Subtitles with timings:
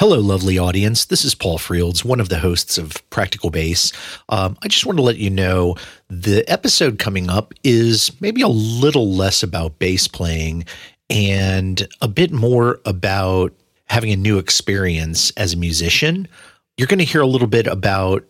[0.00, 1.06] Hello, lovely audience.
[1.06, 3.92] This is Paul Frields, one of the hosts of Practical Bass.
[4.28, 5.74] Um, I just want to let you know
[6.08, 10.66] the episode coming up is maybe a little less about bass playing
[11.10, 13.52] and a bit more about
[13.86, 16.28] having a new experience as a musician.
[16.76, 18.24] You're going to hear a little bit about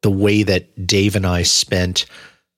[0.00, 2.06] the way that Dave and I spent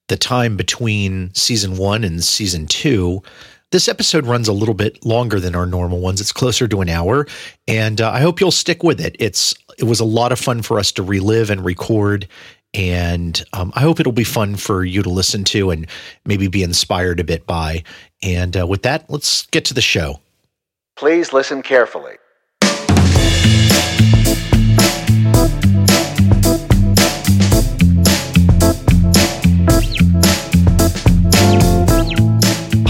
[0.07, 3.25] the time between season one and season two
[3.73, 6.20] this episode runs a little bit longer than our normal ones.
[6.20, 7.27] It's closer to an hour,
[7.66, 9.16] and uh, I hope you'll stick with it.
[9.18, 12.28] It's it was a lot of fun for us to relive and record,
[12.74, 15.87] and um, I hope it'll be fun for you to listen to and
[16.24, 17.83] maybe be inspired a bit by.
[18.23, 20.20] And uh, with that, let's get to the show.
[20.97, 22.16] Please listen carefully.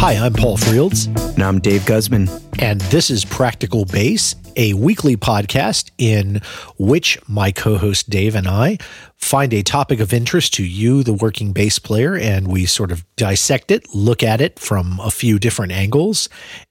[0.03, 1.07] Hi, I'm Paul Frields.
[1.35, 2.29] And I'm Dave Guzman.
[2.59, 6.41] And this is Practical Bass, a weekly podcast in
[6.77, 8.79] which my co host Dave and I
[9.17, 13.05] find a topic of interest to you, the working bass player, and we sort of
[13.15, 16.29] dissect it, look at it from a few different angles,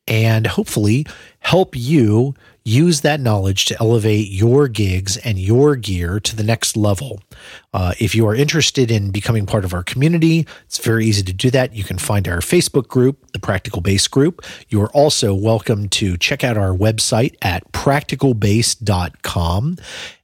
[0.08, 1.08] and hopefully
[1.40, 6.78] help you use that knowledge to elevate your gigs and your gear to the next
[6.78, 7.20] level.
[7.74, 11.34] Uh, if you are interested in becoming part of our community, it's very easy to
[11.34, 11.74] do that.
[11.74, 14.46] You can find our Facebook group, the Practical Bass Group.
[14.70, 19.78] You are also welcome to check out our website at practicalbass.com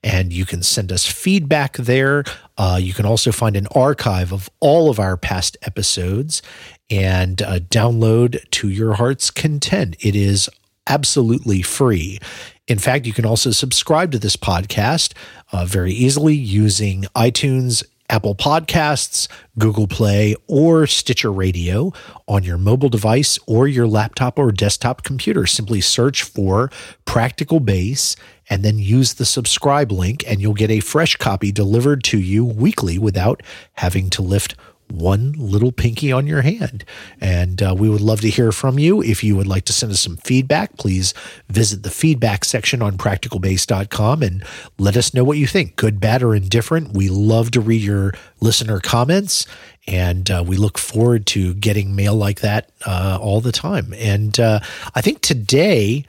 [0.04, 2.24] and you can send us feedback there.
[2.58, 6.42] Uh, you can also find an archive of all of our past episodes
[6.90, 9.96] and uh, download to your heart's content.
[10.00, 10.50] It is
[10.88, 12.20] absolutely free.
[12.68, 15.14] In fact, you can also subscribe to this podcast
[15.52, 21.92] uh, very easily using iTunes, Apple Podcasts, Google Play, or Stitcher Radio
[22.28, 25.46] on your mobile device or your laptop or desktop computer.
[25.46, 26.72] Simply search for
[27.06, 28.16] Practical Bass
[28.50, 32.46] and then use the subscribe link, and you'll get a fresh copy delivered to you
[32.46, 34.56] weekly without having to lift
[34.90, 36.84] one little pinky on your hand.
[37.20, 39.02] And uh, we would love to hear from you.
[39.02, 41.14] If you would like to send us some feedback, please
[41.50, 44.44] visit the feedback section on practicalbass.com and
[44.78, 46.94] let us know what you think, good, bad, or indifferent.
[46.94, 49.46] We love to read your listener comments.
[49.88, 53.94] And uh, we look forward to getting mail like that uh, all the time.
[53.98, 54.60] And uh,
[54.94, 56.06] I think today,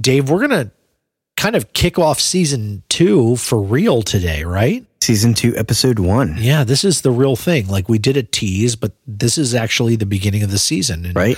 [0.00, 0.70] Dave, we're going to
[1.36, 4.84] kind of kick off season two for real today, right?
[5.02, 6.36] Season two, episode one.
[6.38, 7.66] Yeah, this is the real thing.
[7.66, 11.04] Like we did a tease, but this is actually the beginning of the season.
[11.04, 11.36] And, right.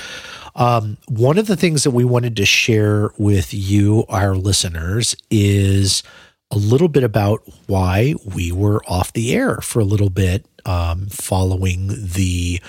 [0.54, 6.02] Um, one of the things that we wanted to share with you, our listeners, is
[6.50, 11.06] a little bit about why we were off the air for a little bit um,
[11.06, 12.60] following the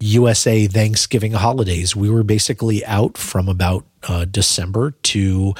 [0.00, 1.94] USA Thanksgiving holidays.
[1.94, 5.54] We were basically out from about uh, December to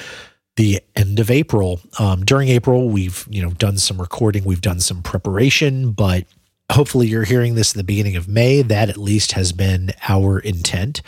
[0.60, 1.81] the end of April.
[1.98, 6.25] Um, during April, we've you know done some recording, we've done some preparation, but
[6.71, 8.60] hopefully you're hearing this in the beginning of May.
[8.60, 11.00] That at least has been our intent.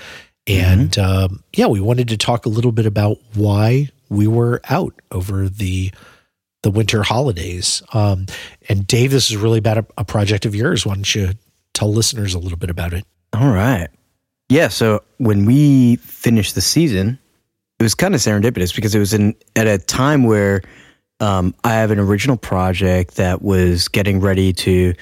[0.47, 1.35] And mm-hmm.
[1.35, 5.51] um, yeah, we wanted to talk a little bit about why we were out over
[5.51, 5.93] the
[6.63, 7.83] the winter holidays.
[7.93, 8.27] Um,
[8.71, 10.87] and Dave, this is really about a, a project of yours.
[10.87, 11.33] Why don't you
[11.75, 13.05] tell listeners a little bit about it?
[13.35, 13.89] All right.
[14.49, 14.69] Yeah.
[14.69, 17.19] So when we finished the season,
[17.83, 20.63] it was kind of serendipitous because it was in at a time where
[21.19, 24.95] um, I have an original project that was getting ready to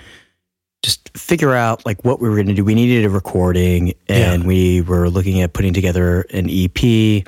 [0.82, 2.64] just figure out like what we were going to do.
[2.64, 4.48] We needed a recording, and yeah.
[4.48, 7.24] we were looking at putting together an EP.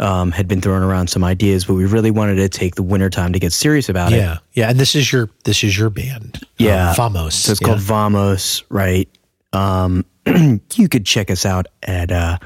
[0.00, 3.10] Um, had been throwing around some ideas, but we really wanted to take the winter
[3.10, 4.16] time to get serious about yeah.
[4.16, 4.20] it.
[4.20, 7.34] Yeah, yeah, and this is your this is your band, yeah, um, Vamos.
[7.34, 7.66] So it's yeah.
[7.66, 9.08] called Vamos, right?
[9.52, 10.04] Um,
[10.74, 12.38] you could check us out at uh,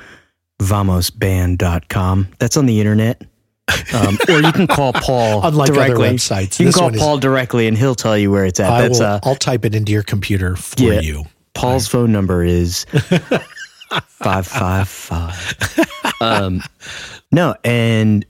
[0.62, 2.28] vamosband.com.
[2.38, 3.22] That's on the internet.
[3.94, 6.08] Um, or you can call Paul Unlike directly.
[6.08, 6.58] other websites.
[6.58, 8.70] You can call Paul is, directly and he'll tell you where it's at.
[8.70, 11.24] I That's will, uh, I'll type it into your computer for yeah, you.
[11.54, 12.00] Paul's right.
[12.00, 12.84] phone number is
[13.90, 16.18] 555.
[16.20, 16.62] um,
[17.30, 18.26] no, and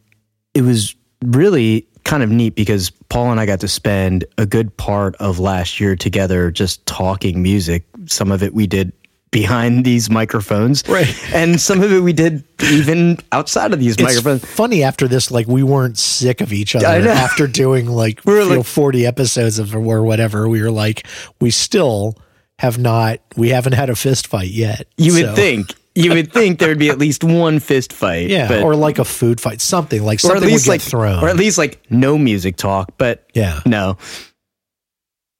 [0.54, 0.94] it was
[1.24, 5.38] really kind of neat because Paul and I got to spend a good part of
[5.38, 7.84] last year together just talking music.
[8.06, 8.92] Some of it we did
[9.32, 10.84] behind these microphones.
[10.86, 11.12] Right.
[11.34, 14.44] And some of it we did even outside of these it's microphones.
[14.44, 18.64] Funny after this, like we weren't sick of each other after doing like, we like
[18.64, 20.48] 40 episodes of or whatever.
[20.48, 21.06] We were like,
[21.40, 22.16] we still
[22.60, 24.86] have not, we haven't had a fist fight yet.
[24.96, 25.26] You so.
[25.26, 25.74] would think.
[25.94, 28.28] You would think there would be at least one fist fight.
[28.28, 28.48] Yeah.
[28.48, 31.22] But, or like a food fight, something like something or at least like, thrown.
[31.24, 33.60] Or at least like no music talk, but yeah.
[33.66, 33.98] No.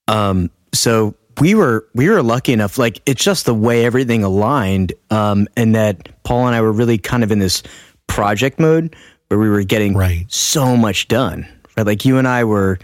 [0.07, 4.93] Um, so we were we were lucky enough like it's just the way everything aligned
[5.09, 7.63] um, and that paul and i were really kind of in this
[8.07, 8.95] project mode
[9.27, 10.25] where we were getting right.
[10.31, 11.47] so much done
[11.77, 11.85] right?
[11.85, 12.79] Like you and I were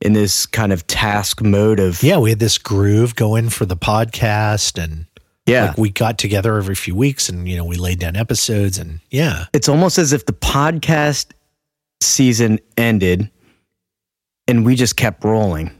[0.00, 3.76] in this kind of task mode of Yeah, we had this groove going for the
[3.76, 5.06] podcast and
[5.46, 5.66] yeah.
[5.66, 9.00] like we got together every few weeks and you know, we laid down episodes and
[9.10, 9.46] yeah.
[9.52, 11.32] it's almost as if the podcast
[12.00, 13.30] season ended
[14.48, 15.70] and we just kept rolling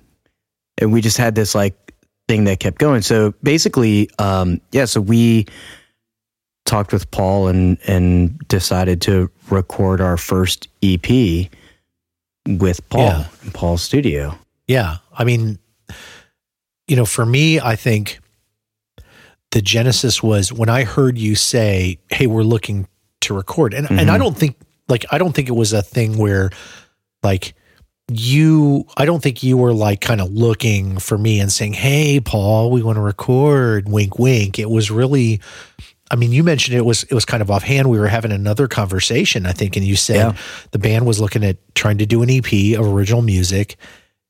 [0.79, 1.90] and we just had this like
[2.31, 5.44] thing that kept going so basically um yeah so we
[6.65, 11.09] talked with paul and and decided to record our first ep
[12.47, 13.25] with paul Yeah.
[13.44, 14.38] in paul's studio
[14.69, 14.99] Yeah.
[15.12, 15.59] I mean,
[16.87, 18.21] you know, for me, I think
[19.50, 22.87] the genesis was when I heard you say, Hey, we're looking
[23.23, 23.75] to record.
[23.75, 24.55] And and I don't think
[24.88, 26.50] like I don't think it was a thing where
[27.25, 27.55] like
[28.11, 32.21] you I don't think you were like kind of looking for me and saying, Hey,
[32.21, 34.59] Paul, we want to record, wink wink.
[34.59, 35.41] It was really
[36.12, 37.89] I mean, you mentioned it was it was kind of offhand.
[37.89, 40.37] We were having another conversation, I think, and you said Yeah.
[40.73, 43.77] the band was looking at trying to do an EP of original music,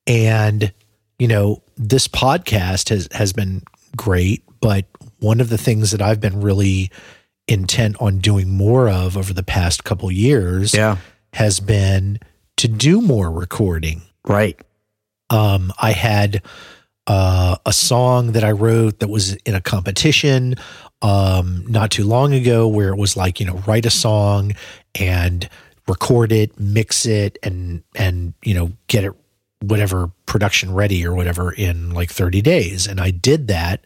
[0.06, 0.72] and
[1.18, 3.62] you know this podcast has has been
[3.96, 4.42] great.
[4.60, 4.84] But
[5.20, 6.90] one of the things that I've been really
[7.48, 10.98] intent on doing more of over the past couple years yeah
[11.32, 12.18] has been
[12.60, 14.60] to do more recording right
[15.30, 16.42] um, I had
[17.06, 20.56] uh, a song that I wrote that was in a competition
[21.02, 24.52] um, not too long ago where it was like, you know, write a song
[24.94, 25.48] and
[25.88, 29.12] record it, mix it, and, and, you know, get it
[29.62, 32.86] whatever production ready or whatever in like 30 days.
[32.86, 33.84] And I did that.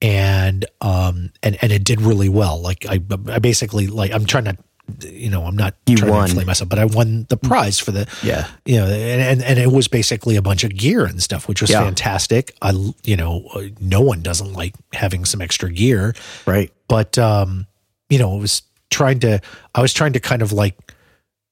[0.00, 2.60] And, um, and, and it did really well.
[2.60, 4.56] Like I, I basically like, I'm trying to,
[5.00, 6.24] you know, I'm not You trying won.
[6.26, 9.42] to inflame myself, but I won the prize for the, yeah you know, and, and
[9.42, 11.82] and it was basically a bunch of gear and stuff, which was Yeah.
[11.84, 12.54] fantastic.
[12.62, 12.70] I,
[13.02, 13.48] you know,
[13.80, 16.14] no one doesn't like having some extra gear,
[16.46, 17.66] right but um,
[18.10, 19.40] you know, it was trying to,
[19.74, 20.76] I was trying to kind of like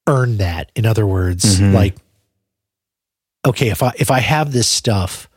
[0.07, 0.71] earn that.
[0.75, 1.73] In other words, Mhm.
[1.73, 1.95] like,
[3.45, 5.27] okay, if I if I have this stuff,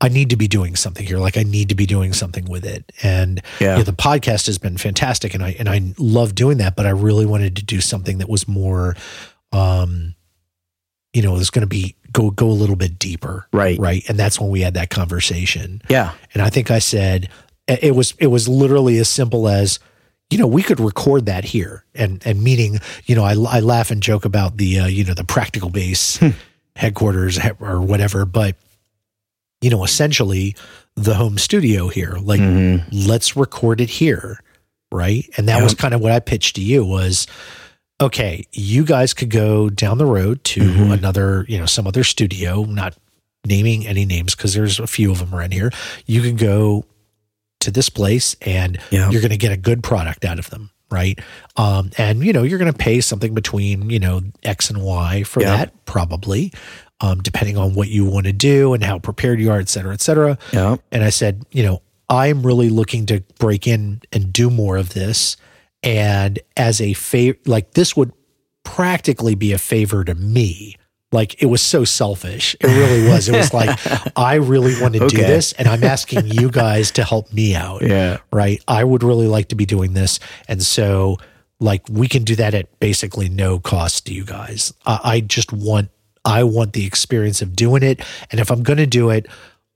[0.00, 1.18] I need to be doing something here.
[1.18, 4.46] Like I need to be doing something with it, and yeah you know, the podcast
[4.46, 7.64] has been fantastic and I and I love doing that, but I really wanted to
[7.64, 8.96] do something that was more
[9.52, 10.14] um
[11.14, 13.46] you know, was going to be go go a little bit deeper.
[13.52, 14.04] right Right?
[14.08, 15.82] And that's when we had that conversation.
[15.88, 17.28] yeah And I think I said
[17.66, 19.78] it was it was literally as simple as
[20.30, 23.90] you know, we could record that here, and and meaning, you know, I, I laugh
[23.90, 26.20] and joke about the uh, you know the practical bass
[26.76, 28.54] headquarters or whatever, but
[29.60, 30.54] you know, essentially
[30.94, 32.84] the home studio here, like Mhm.
[32.92, 34.40] let's record it here
[34.90, 35.64] right and that Yeah.
[35.64, 37.26] was kind of what i pitched to you was
[38.00, 40.92] okay you guys could go down the road to Mhm.
[40.94, 42.94] another you know some other studio not
[43.46, 45.70] naming any names because there's a few of them around here
[46.06, 46.86] you can go
[47.60, 49.10] to this place and Yeah.
[49.10, 51.18] you're going to get a good product out of them right
[51.56, 55.22] um, and you know you're going to pay something between you know x and y
[55.22, 55.54] for Yeah.
[55.58, 56.50] that probably
[57.00, 59.92] um, depending on what you want to do and how prepared you are et cetera
[59.92, 64.32] et cetera yeah and I said, you know, I'm really looking to break in and
[64.32, 65.36] do more of this.
[65.82, 68.12] And as a favor, like this would
[68.64, 70.76] practically be a favor to me.
[71.12, 72.54] Like it was so selfish.
[72.60, 73.28] It really was.
[73.28, 73.78] It was like,
[74.16, 77.82] I really want to do this and I'm asking you guys to help me out.
[77.82, 78.62] yeah Right.
[78.68, 80.18] I would really like to be doing this.
[80.48, 81.16] And so,
[81.60, 84.72] like, we can do that at basically no cost to you guys.
[84.86, 85.90] I, I just want,
[86.28, 88.00] I want the experience of doing it.
[88.30, 89.26] And if I'm going to do it,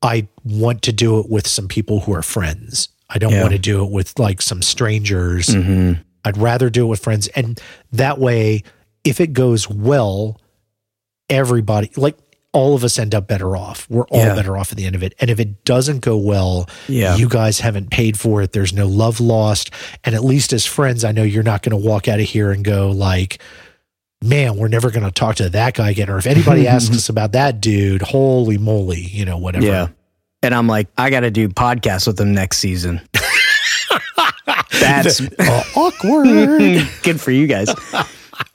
[0.03, 2.89] I want to do it with some people who are friends.
[3.09, 3.41] I don't Yeah.
[3.43, 5.53] want to do it with like some strangers.
[5.53, 5.93] hmm
[6.25, 7.27] I'd rather do it with friends.
[7.29, 7.61] And
[7.93, 8.63] that way,
[9.03, 10.41] if it goes well,
[11.29, 12.17] everybody, like
[12.53, 13.87] all of us end up better off.
[13.89, 14.35] We're all Yeah.
[14.35, 15.15] better off at the end of it.
[15.19, 17.17] And if it doesn't go well, Yeah.
[17.17, 18.53] you guys haven't paid for it.
[18.53, 19.71] There's no love lost.
[20.05, 22.51] And at least as friends, I know you're not going to walk out of here
[22.53, 23.41] and go like,
[24.23, 26.09] man, we're never going to talk to that guy again.
[26.11, 29.67] Or if anybody asks us about that dude, holy moly, you know, whatever.
[29.67, 29.89] Yeah.
[30.43, 33.01] And I'm like, I got to do podcasts with them next season.
[34.81, 36.27] That's Uh, awkward.
[37.03, 37.69] good for you guys.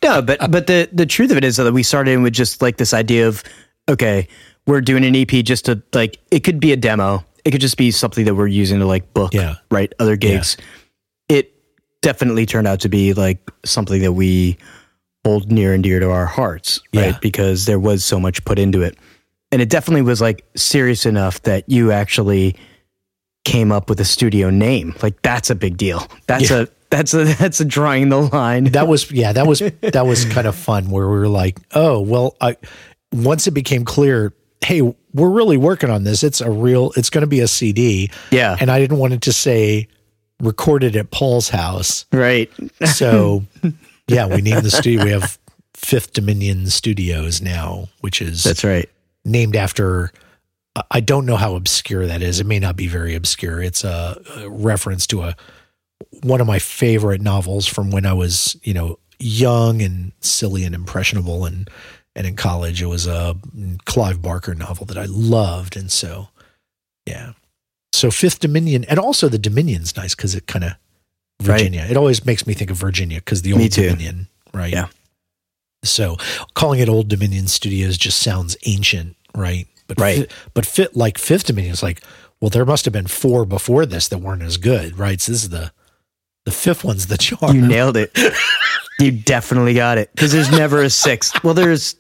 [0.04, 2.62] No, but but the the truth of it is that we started in with just
[2.62, 3.44] like this idea of
[3.88, 4.28] okay,
[4.66, 7.24] we're doing an EP just to like it could be a demo.
[7.46, 9.56] It could just be something that we're using to like book Yeah.
[9.72, 10.58] right other gigs.
[11.30, 11.54] It
[12.02, 14.58] definitely turned out to be like something that we
[15.28, 17.08] hold near and dear to our hearts, right?
[17.08, 17.18] Yeah.
[17.22, 18.98] Because there was so much put into it.
[19.52, 22.56] And it definitely was like serious enough that you actually
[23.46, 24.96] came up with a studio name.
[25.02, 26.08] Like that's a big deal.
[26.28, 26.62] That's Yeah.
[26.62, 28.66] a that's a that's a drawing the line.
[28.72, 32.00] that was yeah that was that was kind of fun where we were like oh
[32.00, 32.56] well i
[33.12, 34.32] once it became clear
[34.64, 34.82] hey
[35.14, 38.56] we're really working on this it's a real it's going to be a cd Yeah.
[38.62, 39.88] and i didn't want it to say
[40.42, 42.50] recorded at paul's house right.
[42.86, 43.44] so
[44.08, 45.38] yeah we named the studio we have
[45.78, 48.90] Fifth Dominion Studios now, which is That's right.
[49.24, 50.12] named after.
[50.92, 52.40] I don't know how obscure that is.
[52.40, 53.62] It may not be very obscure.
[53.62, 55.36] It's a, a reference to a
[56.24, 60.76] one of my favorite novels from when I was, you know, young and silly and
[60.76, 61.70] impressionable and
[62.16, 62.82] and in college.
[62.82, 63.38] It was a
[63.86, 66.30] Clive Barker novel that I loved, and so
[67.06, 67.34] yeah.
[67.94, 70.74] So Fifth Dominion, and also the Dominion's nice because it kind of
[71.42, 71.60] Right.
[71.60, 71.86] Virginia.
[71.90, 73.70] It always makes me think of Virginia because the old.
[73.72, 74.72] Dominion, right?
[74.74, 74.88] Yeah.
[75.84, 76.18] So
[76.56, 79.68] calling it Old Dominion Studios just sounds ancient, right?
[79.88, 80.30] But Right.
[80.30, 82.02] fi- but fit like Fifth Dominion is like,
[82.42, 85.22] well, there must have been four before this that weren't as good, right?
[85.22, 85.72] So this is the
[86.46, 87.56] the fifth one's the charm.
[87.56, 88.18] You nailed it.
[89.00, 90.10] you definitely got it.
[90.14, 91.44] Because there's never a sixth.
[91.44, 91.96] Well, there's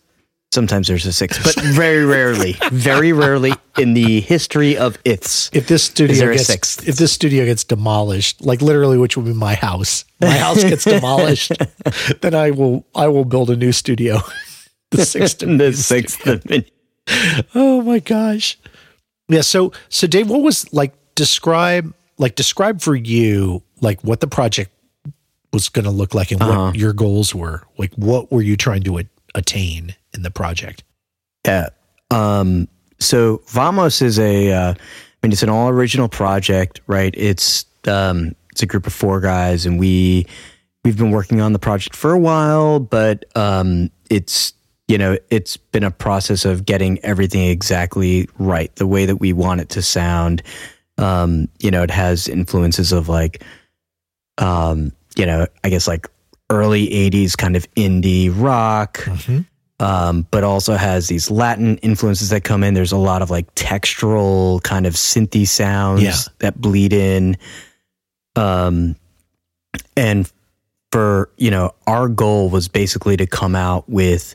[0.51, 5.50] sometimes there's a sixth, but very rarely, very rarely in the history of ifs.
[5.54, 6.50] if this studio gets
[6.88, 10.84] if this studio gets demolished, like literally, which would be my house, my house gets
[10.86, 11.51] demolished,
[12.22, 14.20] then I will I will build a new studio.
[14.92, 16.22] the sixth, the sixth.
[17.56, 18.58] Oh my gosh.
[19.30, 19.42] Yeah.
[19.42, 24.72] So, so Dave, what was like describe, like describe for you, like what the project
[25.54, 26.66] was going to look like and Uh-huh.
[26.68, 27.63] what your goals were.
[27.77, 28.98] Like, what were you trying to
[29.36, 30.84] attain in the project?
[31.46, 31.69] Yeah.
[32.12, 32.67] Um,
[33.00, 34.75] so Vamos is a, uh, I
[35.24, 37.13] mean, it's an all original project, right?
[37.17, 40.25] It's, um, it's a group of four guys and we,
[40.84, 44.53] we've been working on the project for a while, but, um, it's,
[44.88, 49.34] you know, it's been a process of getting everything exactly right, the way that we
[49.34, 50.41] want it to sound.
[50.98, 53.43] Um, you know, it has influences of like,
[54.38, 56.07] um, you know, I guess like
[56.50, 59.06] early 80s kind of indie rock
[59.80, 62.74] um, but also has these Latin influences that come in.
[62.74, 66.16] There's a lot of like textural kind of synthy sounds Yeah.
[66.39, 67.38] that bleed in.
[68.36, 68.96] Um,
[69.96, 70.32] and
[70.92, 74.34] for you know, our goal was basically to come out with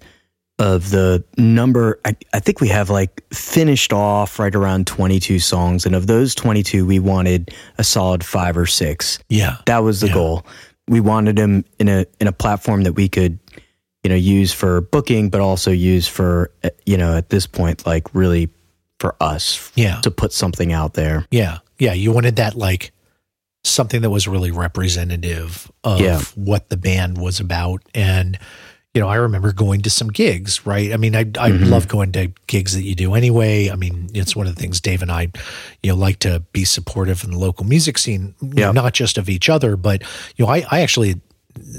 [0.58, 1.98] of the number.
[2.04, 6.34] I, I think we have like finished off right around 22 songs, and of those
[6.34, 9.56] 22, we wanted a solid five or six Yeah.
[9.66, 10.14] that was the Yeah.
[10.14, 10.46] goal.
[10.92, 13.38] We wanted him in a in a platform that we could,
[14.04, 17.86] you know, use for booking, but also use for uh, you know at this point
[17.86, 18.50] like really
[19.00, 20.00] for us Yeah.
[20.02, 21.26] to put something out there.
[21.30, 21.58] Yeah.
[21.78, 21.94] Yeah.
[21.94, 22.92] You wanted that like
[23.64, 26.20] something that was really representative of Yeah.
[26.36, 27.82] what the band was about.
[27.94, 28.38] And,
[28.94, 30.92] you know, I remember going to some gigs, right?
[30.92, 31.70] I mean, I, I Mhm.
[31.70, 33.70] love going to gigs that you do anyway.
[33.70, 35.30] I mean, it's one of the things Dave and I,
[35.82, 39.16] you know, like to be supportive in the local music scene, you know, not just
[39.16, 40.02] of each other, but,
[40.36, 41.20] you know, I, I actually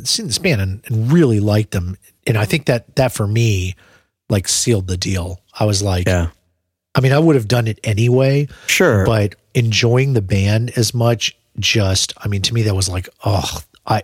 [0.03, 1.97] seen this band and, and really liked them.
[2.25, 3.75] And I think that that for me,
[4.29, 5.39] like sealed the deal.
[5.59, 6.29] I was like, Yeah,
[6.95, 9.05] I mean, I would have done it anyway, sure.
[9.05, 13.59] but enjoying the band as much just i mean to me that was like oh
[13.85, 14.01] i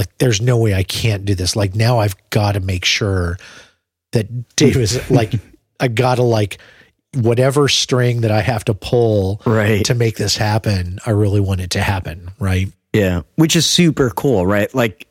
[0.00, 3.36] like there's no way i can't do this like now i've got to make sure
[4.12, 5.34] that dave is like
[5.78, 6.58] i gotta like
[7.14, 9.84] whatever string that i have to pull right.
[9.84, 14.10] to make this happen i really want it to happen right yeah, which is super
[14.10, 14.72] cool, right?
[14.74, 15.06] Like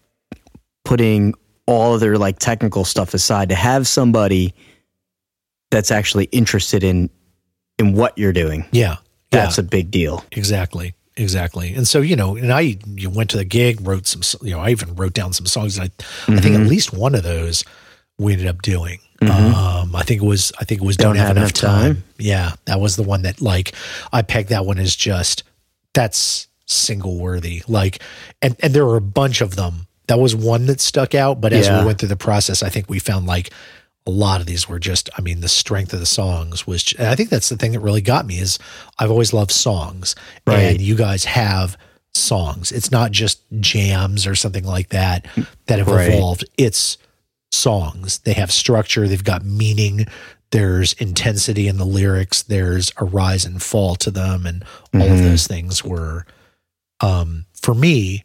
[0.83, 1.33] putting
[1.65, 4.53] all their like technical stuff aside to have somebody
[5.71, 7.09] that's actually interested in
[7.77, 8.65] in what you're doing.
[8.71, 8.97] yeah
[9.31, 10.25] That's a big deal.
[10.31, 10.93] Exactly.
[11.19, 11.73] Exactly.
[11.75, 14.61] And so, you know, and I you went to the gig, wrote some, you know,
[14.61, 15.77] I even wrote down some songs.
[15.77, 16.63] And I, I think Mm-hmm.
[16.63, 17.63] at least one of those
[18.17, 18.99] we ended up doing.
[19.21, 22.03] Um, I think it was, I think it was Don't, Have, Enough time.
[22.17, 22.53] Yeah.
[22.65, 23.73] That was the one that like,
[24.13, 25.43] I pegged that one as just,
[25.93, 27.61] that's single worthy.
[27.67, 28.01] Like,
[28.41, 29.87] and, and there were a bunch of them.
[30.07, 31.41] That was one that stuck out.
[31.41, 31.79] But as Yeah.
[31.81, 33.51] we went through the process, I think we found like,
[34.09, 37.15] a lot of these were just i mean the strength of the songs was i
[37.15, 38.57] think that's the thing that really got me is
[38.97, 40.15] i've always loved songs.
[40.47, 40.59] Right.
[40.63, 41.77] and you guys have
[42.15, 42.71] songs.
[42.71, 45.27] It's not just jams or something like that
[45.67, 46.09] that have Right.
[46.11, 46.43] evolved.
[46.57, 46.97] It's
[47.51, 48.19] songs.
[48.19, 49.07] They have structure.
[49.07, 50.05] They've got meaning.
[50.51, 52.41] There's intensity in the lyrics.
[52.41, 54.45] There's a rise and fall to them.
[54.47, 54.63] And
[54.93, 55.23] all of Mhm.
[55.23, 56.25] those things were
[56.99, 58.23] um for me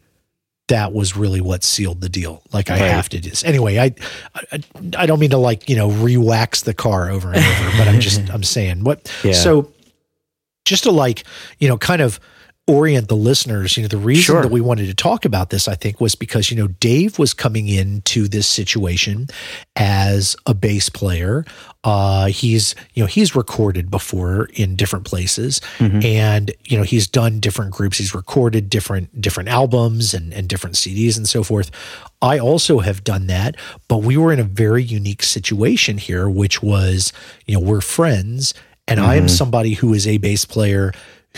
[0.67, 2.41] that was really what sealed the deal.
[2.51, 2.91] Like I Right.
[2.91, 3.77] have to do this anyway.
[3.77, 3.93] I,
[4.51, 4.63] I
[4.97, 7.99] I don't mean to like you know re-wax the car over and over, but I'm
[7.99, 9.11] just I'm saying what.
[9.23, 9.33] Yeah.
[9.33, 9.71] So
[10.65, 11.23] just to like
[11.59, 12.19] you know kind of
[12.67, 14.41] orient the listeners, you know the reason Sure.
[14.41, 17.33] that we wanted to talk about this, I think, was because you know Dave was
[17.33, 19.27] coming into this situation
[19.75, 21.45] as a bass player.
[21.83, 27.39] Uh, he's you know he's recorded before in different places, and you know he's done
[27.39, 27.99] different groups.
[27.99, 31.69] He's recorded different different albums and and different CDs and so forth.
[32.21, 33.55] I also have done that,
[33.87, 37.13] but we were in a very unique situation here, which was
[37.45, 38.55] you know we're friends,
[38.87, 40.91] and I am somebody who is a bass player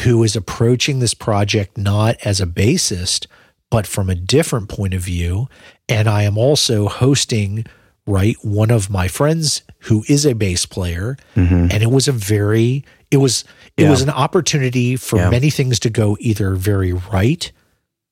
[0.04, 3.26] who is approaching this project not as a bassist,
[3.70, 5.48] but from a different point of view.
[5.90, 7.66] And I am also hosting
[8.10, 8.38] right?
[8.42, 11.74] One of my friends who is a bass player, Mhm.
[11.74, 13.44] and it was a very it was
[13.76, 13.90] it Yeah.
[13.90, 15.30] was an opportunity for Yeah.
[15.30, 17.52] many things to go either very right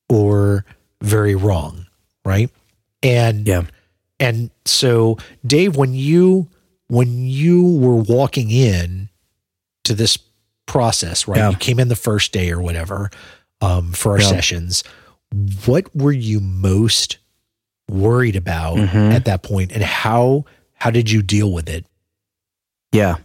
[0.08, 0.64] or
[1.02, 1.86] very wrong,
[2.26, 2.50] right?
[3.02, 3.62] And Yeah.
[4.20, 5.16] and so
[5.46, 6.48] Dave, when you
[6.88, 9.08] when you were walking in
[9.84, 10.18] to this
[10.66, 11.38] process, right?
[11.38, 11.50] Yeah.
[11.50, 13.10] You came in the first day or whatever
[13.60, 14.28] um, for our Yeah.
[14.28, 14.84] sessions.
[15.64, 17.18] What were you most
[17.88, 19.12] worried about Mhm.
[19.14, 20.44] at that point, and how
[20.74, 21.86] how did you deal with it?
[22.92, 23.16] Yeah.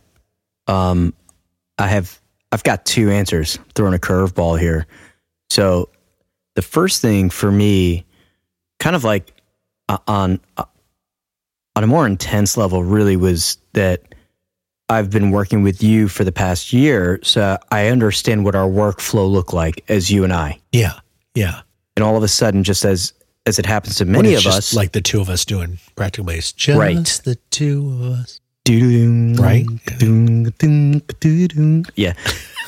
[0.67, 1.13] Um,
[1.77, 2.19] I have
[2.51, 3.59] I've got two answers.
[3.75, 4.85] Throwing a curveball here.
[5.49, 5.89] So
[6.55, 8.05] the first thing for me,
[8.79, 9.33] kind of like
[9.89, 10.65] uh, on uh,
[11.75, 14.10] on a more intense level, really was that
[14.91, 19.29] I've been working with you for the past year, so I understand what our workflow
[19.31, 20.59] look like as you and I.
[20.71, 20.99] Yeah,
[21.33, 21.61] yeah.
[21.95, 23.13] And all of a sudden, just as
[23.45, 26.51] as it happens to many of us, like the two of us doing practical bass,
[26.51, 27.05] just Right.
[27.23, 28.39] the two of us.
[29.37, 29.65] Right?
[31.95, 32.13] Yeah.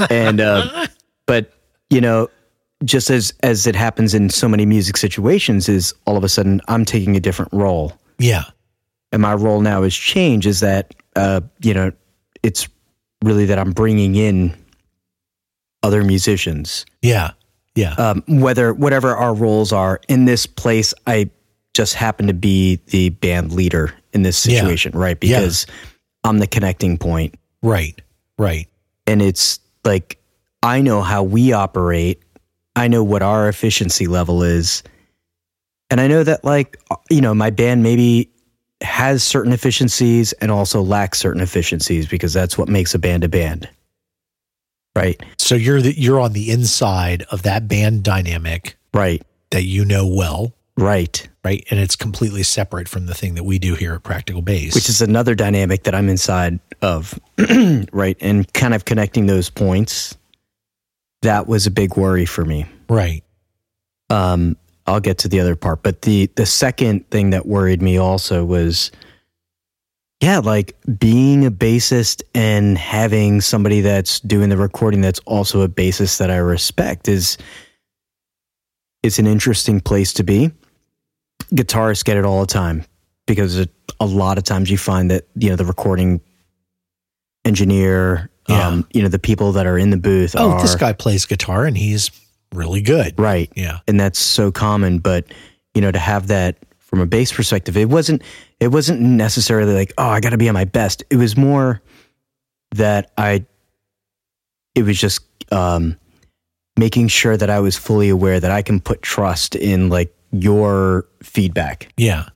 [0.10, 0.88] And uh,
[1.28, 1.52] but
[1.90, 2.30] you know,
[2.86, 6.62] just as as it happens in so many music situations, is all of a sudden
[6.68, 8.46] I'm taking a different role, Yeah,
[9.12, 10.48] and my role now has changed.
[10.48, 11.92] Is that uh, you know,
[12.44, 12.68] it's
[13.24, 14.56] really that I'm bringing in
[15.82, 17.32] other musicians, yeah,
[17.76, 20.94] yeah, um, whether whatever our roles are in this place.
[21.08, 21.30] I
[21.74, 24.60] just happen to be the band leader in this Yeah.
[24.62, 25.18] situation, right?
[25.22, 25.40] Yeah.
[25.40, 25.66] Because
[26.24, 27.36] I'm the connecting point.
[27.62, 28.00] right,
[28.38, 28.68] right.
[29.08, 30.18] and it's like
[30.62, 32.22] I know how we operate.
[32.76, 34.82] I know what our efficiency level is.
[35.90, 36.78] And I know that like
[37.10, 38.30] you know, my band maybe
[38.84, 43.30] has certain efficiencies and also lacks certain efficiencies because that's what makes a band a
[43.30, 43.70] band.
[44.96, 45.20] Right?
[45.40, 49.24] So you're the, you're on the inside of that band dynamic Right.
[49.50, 51.28] that you know well, Right.
[51.44, 51.66] right?
[51.72, 54.76] And it's completely separate from the thing that we do here at Practical Bass.
[54.76, 57.20] Which is another dynamic that I'm inside of.
[57.92, 58.18] right?
[58.22, 60.16] And kind of connecting those points.
[61.24, 62.66] That was a big worry for me.
[62.90, 63.24] right.
[64.10, 67.98] um, I'll get to the other part, but the the second thing that worried me
[67.98, 68.92] also was,
[70.20, 75.70] yeah, like being a bassist and having somebody that's doing the recording that's also a
[75.70, 77.38] bassist that I respect is
[79.04, 80.52] it's an interesting place to be.
[81.54, 82.84] Guitarists get it all the time
[83.26, 83.70] because it,
[84.00, 86.20] a lot of times you find that you know the recording
[87.46, 88.68] engineer, Yeah.
[88.68, 90.36] um, you know the people that are in the booth.
[90.38, 92.12] Oh, are, this guy plays guitar and he's
[92.54, 93.18] really good.
[93.20, 93.52] right?
[93.56, 95.26] Yeah, and that's so common but
[95.74, 98.22] you know to have that from a bass perspective it wasn't
[98.60, 101.04] it wasn't necessarily like oh i got to be at my best.
[101.10, 101.82] It was more
[102.76, 103.44] that i
[104.76, 105.98] it was just um
[106.78, 111.06] making sure that i was fully aware that i can put trust in like your
[111.22, 111.92] feedback.
[111.98, 112.30] Yeah,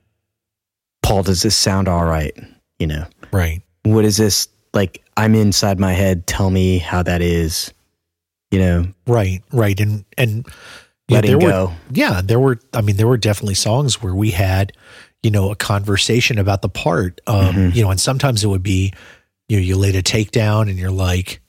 [1.02, 2.36] paul does this sound all right?
[2.78, 3.06] You know?
[3.32, 3.62] Right.
[3.82, 7.72] what is this like i'm inside my head tell me how that is
[8.50, 10.46] you know Right, right, and and
[11.08, 12.58] yeah, letting there go were yeah, there were.
[12.74, 14.72] I mean, there were definitely songs where we had,
[15.22, 17.20] you know, a conversation about the part.
[17.26, 17.74] Um, Mhm.
[17.74, 18.92] You know, and sometimes it would be,
[19.48, 21.40] you know, you laid a takedown and you're like,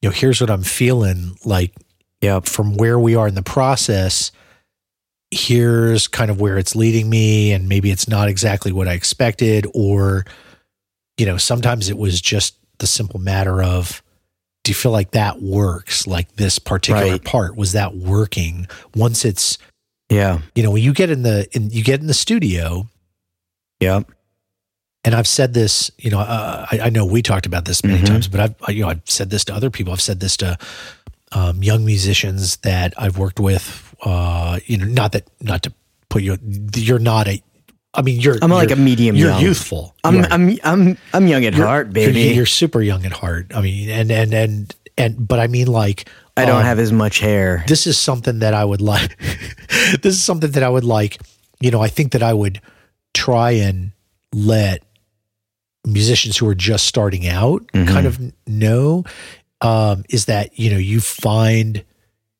[0.00, 1.74] you know, here's what I'm feeling like
[2.22, 4.32] yep from where we are in the process.
[5.30, 9.66] Here's kind of where it's leading me, and maybe it's not exactly what I expected,
[9.74, 10.24] or,
[11.18, 14.02] you know, sometimes it was just the simple matter of
[14.66, 17.24] do you feel like that works like this particular Right.
[17.24, 19.58] part was that working once it's
[20.10, 22.88] yeah you know when you get in the in, you get in the studio
[23.78, 24.00] Yeah.
[25.04, 28.00] and i've said this you know uh, I, I know we talked about this many
[28.02, 28.06] Mhm.
[28.06, 30.36] times but i've I- you know i've said this to other people i've said this
[30.38, 30.58] to
[31.32, 35.72] um, young musicians that i've worked with uh you know not that not to
[36.08, 36.36] put you
[36.74, 37.40] you're not a
[37.96, 39.40] i mean you're i'm like you're, a medium you're young.
[39.42, 40.24] youthful I'm You.
[40.30, 42.34] I'm I'm I'm young at You're- heart, you're- baby.
[42.34, 46.08] you're, super young at heart i mean and and and and but i mean like
[46.38, 47.64] I don't um, have as much hair.
[47.66, 49.16] this is something that I would like.
[50.02, 51.16] this is something that I would like.
[51.60, 52.60] You know, I think that I would
[53.14, 53.92] try and
[54.34, 54.82] let
[55.86, 57.88] musicians who are just starting out Mhm.
[57.88, 59.04] kind of know
[59.62, 61.82] um, is that you know you find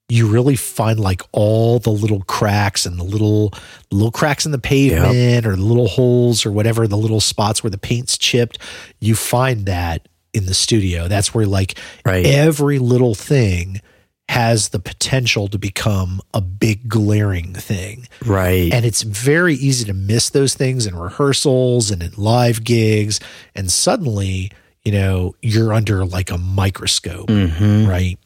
[0.09, 3.53] you really find like all the little cracks and the little
[3.91, 7.71] little cracks in the pavement or the little holes or whatever the little spots where
[7.71, 8.59] the paint's chipped.
[9.01, 11.09] You find that in the studio.
[11.09, 12.25] That's where like Right.
[12.25, 13.81] every little thing
[14.29, 18.07] has the potential to become a big glaring thing.
[18.25, 18.73] Right.
[18.73, 23.19] and it's very easy to miss those things in rehearsals and in live gigs.
[23.57, 24.53] And suddenly
[24.85, 28.19] you know you're under like a microscope hmm right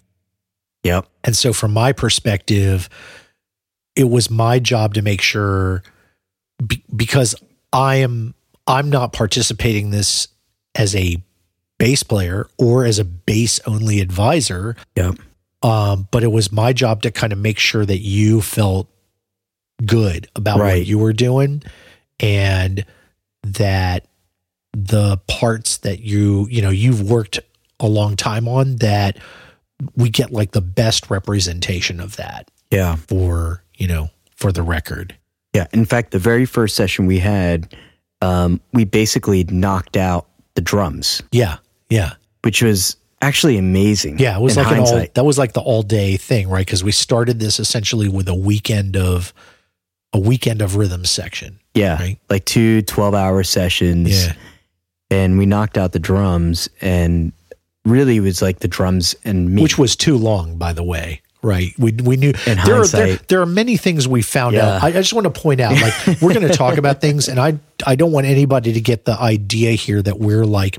[0.82, 1.06] Yep.
[1.24, 2.88] and so, from my perspective,
[3.96, 5.82] it was my job to make sure
[6.66, 7.34] be, because
[7.72, 8.34] I am
[8.66, 10.28] I'm not participating this
[10.74, 11.22] as a
[11.78, 14.76] bass player or as a bass only advisor.
[14.96, 15.12] Yeah.
[15.62, 18.88] Um, but it was my job to kind of make sure that you felt
[19.84, 21.62] good about what you were doing
[22.18, 22.84] and
[23.42, 24.06] that
[24.72, 27.40] the parts that you, you know, you've worked
[27.80, 29.18] a long time on that
[29.96, 32.96] we get like the best representation of that Yeah.
[32.96, 35.14] for, you know, for the record.
[35.54, 35.66] Yeah.
[35.72, 37.74] In fact, the very first session we had,
[38.22, 41.56] um, we basically knocked out the drums, Yeah.
[41.88, 42.12] Yeah.
[42.42, 44.18] which was actually amazing.
[44.18, 46.64] Yeah, it was like an all that was like the all day thing, right?
[46.64, 49.34] Because we started this essentially with a weekend of
[50.12, 51.58] a weekend of rhythm section.
[51.74, 52.18] yeah, right.
[52.28, 54.26] like two 12 hour sessions.
[54.26, 54.32] Yeah.
[55.10, 57.32] And we knocked out the drums and
[57.84, 59.62] really was like the drums and me.
[59.62, 61.22] Which was too long, by the way.
[61.42, 61.72] Right.
[61.78, 64.76] We we knew there are there, there are many things we found Yeah.
[64.76, 64.82] out.
[64.84, 67.40] I, I just want to point out, like we're going to talk about things, and
[67.40, 70.76] I I don't want anybody to get the idea here that we're like,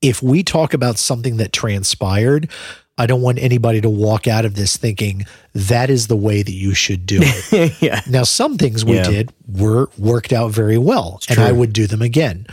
[0.00, 2.48] if we talk about something that transpired,
[2.96, 6.52] I don't want anybody to walk out of this thinking that is the way that
[6.52, 7.74] you should do it.
[7.82, 8.00] yeah.
[8.08, 9.10] Now, some things we Yeah.
[9.10, 11.44] did were worked out very well, and true.
[11.44, 12.46] I would do them again.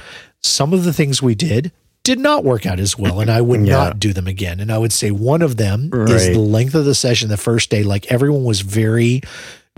[0.44, 1.72] Some of the things we did
[2.06, 3.74] did not work out as well, and I would Yeah.
[3.74, 4.62] not do them again.
[4.62, 7.70] And I would say one of them is the length of the session the first
[7.70, 7.84] day.
[7.84, 9.22] Like everyone was very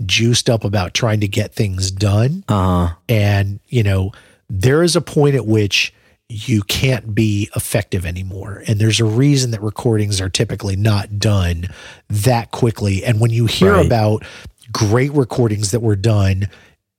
[0.06, 2.54] juiced up about trying to get things done, Uh
[2.88, 2.94] huh.
[3.08, 4.12] and you know
[4.48, 5.92] there is a point at which
[6.30, 11.66] you can't be effective anymore and there's a reason that recordings are typically not done
[12.10, 13.86] that quickly and when you hear Right.
[13.86, 14.22] about
[14.70, 16.48] great recordings that were done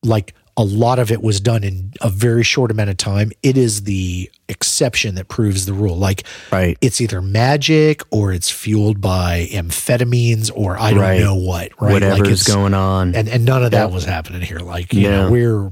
[0.04, 3.56] like a lot of it was done in a very short amount of time it
[3.58, 6.78] is the exception that proves the rule like Right.
[6.82, 11.20] it's either magic or it's fueled by amphetamines or i don't Right.
[11.22, 13.16] know what right like Whatever's it's going on.
[13.16, 13.92] and and none of that Yep.
[13.94, 14.60] was happening here.
[14.60, 15.30] Like you know, Yeah.
[15.30, 15.72] we're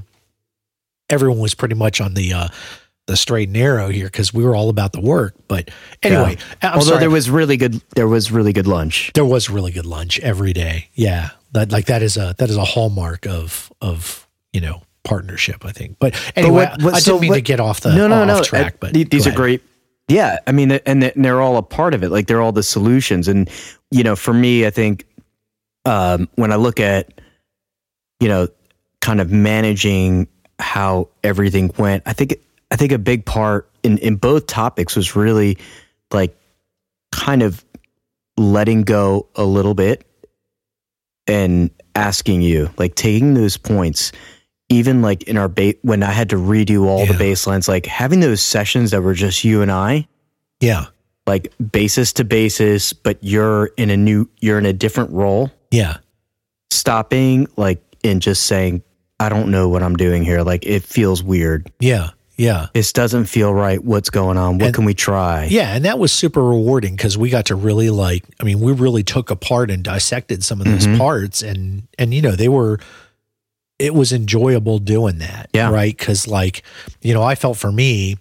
[1.10, 2.48] everyone was pretty much on the uh
[3.06, 5.34] the straight and narrow here because we were all about the work.
[5.48, 5.70] But
[6.02, 7.00] anyway, I'm Although sorry.
[7.00, 9.10] there was really good, there was really good lunch.
[9.14, 10.88] there was really good lunch every day.
[10.94, 14.27] Yeah, that like that is a that is a hallmark of of
[14.58, 15.64] you know partnership.
[15.64, 15.96] I think.
[16.00, 18.22] But anyway, what- what- I so didn't mean what- to get off the no, no,
[18.22, 18.42] off no.
[18.42, 18.80] track.
[18.80, 19.62] But these are great.
[20.08, 22.08] Yeah, I mean, and and they're all a part of it.
[22.10, 23.28] Like they're all the solutions.
[23.28, 23.48] And
[23.92, 25.04] you know, for me, I think
[25.84, 27.20] um, when I look at
[28.20, 28.48] you know,
[29.00, 30.26] kind of managing
[30.58, 32.34] how everything went, I think
[32.72, 35.56] I think a big part in in both topics was really
[36.12, 36.36] like
[37.12, 37.64] kind of
[38.36, 40.04] letting go a little bit
[41.26, 44.12] and asking you, like taking those points,
[44.68, 47.86] even like in our bait when I had to redo all the bass lines, like
[47.86, 50.06] having those sessions that were just you and I,
[50.60, 50.86] Yeah,
[51.26, 55.50] like basis to basis, but you're in a new, you're in a different role.
[55.70, 55.98] yeah,
[56.70, 58.82] Stopping, like, and just saying,
[59.18, 60.42] I don't know what I'm doing here.
[60.42, 61.70] Like, it feels weird.
[61.80, 62.66] yeah, yeah.
[62.72, 63.82] This doesn't feel right.
[63.82, 64.58] What's going on?
[64.58, 65.46] What And- can we try?
[65.50, 68.24] Yeah, and that was super rewarding because we got to really like.
[68.38, 70.98] I mean, we really took apart and dissected some of those Mhm.
[70.98, 72.78] parts, and and you know they were.
[73.78, 75.70] It was enjoyable doing that, Yeah.
[75.70, 75.96] right?
[75.96, 76.62] Because like,
[77.00, 78.16] you know, I felt for me,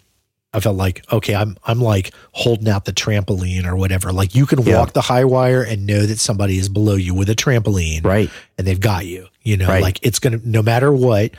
[0.53, 4.11] I felt like okay, I'm I'm like holding out the trampoline or whatever.
[4.13, 4.77] Like you can Yeah.
[4.79, 8.29] walk the high wire and know that somebody is below you with a trampoline, Right.
[8.57, 9.27] and they've got you.
[9.43, 9.81] You know, Right.
[9.83, 11.31] like it's gonna no matter what.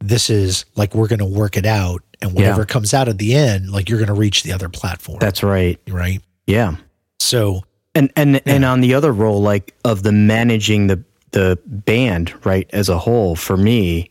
[0.00, 3.70] This is like we're gonna work it out, and whatever comes out at the end,
[3.70, 5.78] like you're gonna reach the other platform, That's right.
[5.88, 6.20] right?
[6.46, 6.76] Yeah.
[7.18, 7.62] So
[7.94, 11.02] and and and on the other role like of the managing the
[11.36, 14.10] the band right as a whole for me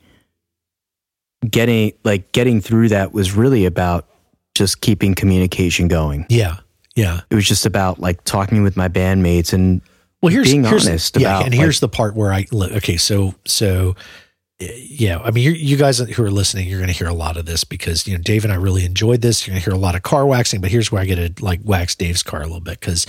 [1.49, 4.07] getting like getting through that was really about
[4.53, 6.57] just keeping communication going yeah,
[6.95, 7.21] yeah.
[7.31, 9.81] it was just about like talking with my bandmates and
[10.21, 12.45] Well, here's being here's, honest yeah, about, and here's the part where I.
[12.53, 13.95] Okay, so so
[14.61, 17.13] uh, yeah, I mean, you you guys who are listening, you're going to hear a
[17.13, 19.45] lot of this because you know Dave and I really enjoyed this.
[19.45, 21.43] You're going to hear a lot of car waxing, but here's where I get to
[21.43, 23.07] like wax Dave's car a little bit because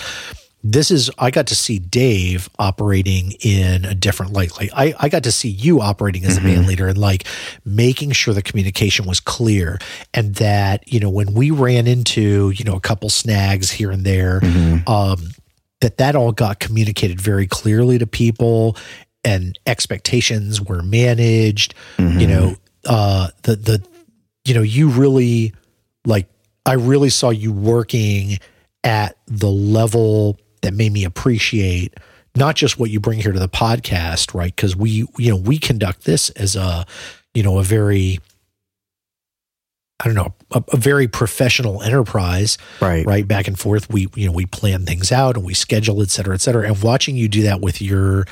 [0.72, 4.56] this is I got to see Dave operating in a different light.
[4.58, 7.24] Like I, I got to see you operating as a band leader and like
[7.64, 9.78] making sure the communication was clear
[10.12, 14.04] and that, you know, when we ran into, you know, a couple snags here and
[14.04, 14.40] there,
[14.86, 15.28] um,
[15.80, 18.76] that that all got communicated very clearly to people
[19.24, 21.74] and expectations were managed,
[22.20, 23.86] you know, uh, the, the,
[24.44, 25.52] you know, you really
[26.04, 26.28] like,
[26.64, 28.38] I really saw you working
[28.82, 31.94] at the level that made me appreciate
[32.34, 34.54] not just what you bring here to the podcast, right?
[34.54, 36.84] Because we, you know, we conduct this as a,
[37.34, 38.20] you know, a very,
[40.00, 43.26] I don't know, a, a very professional enterprise, right right?
[43.26, 43.90] Back and forth.
[43.90, 46.66] We, you know, we plan things out and we schedule, et cetera, et cetera.
[46.66, 48.26] And watching you do that with your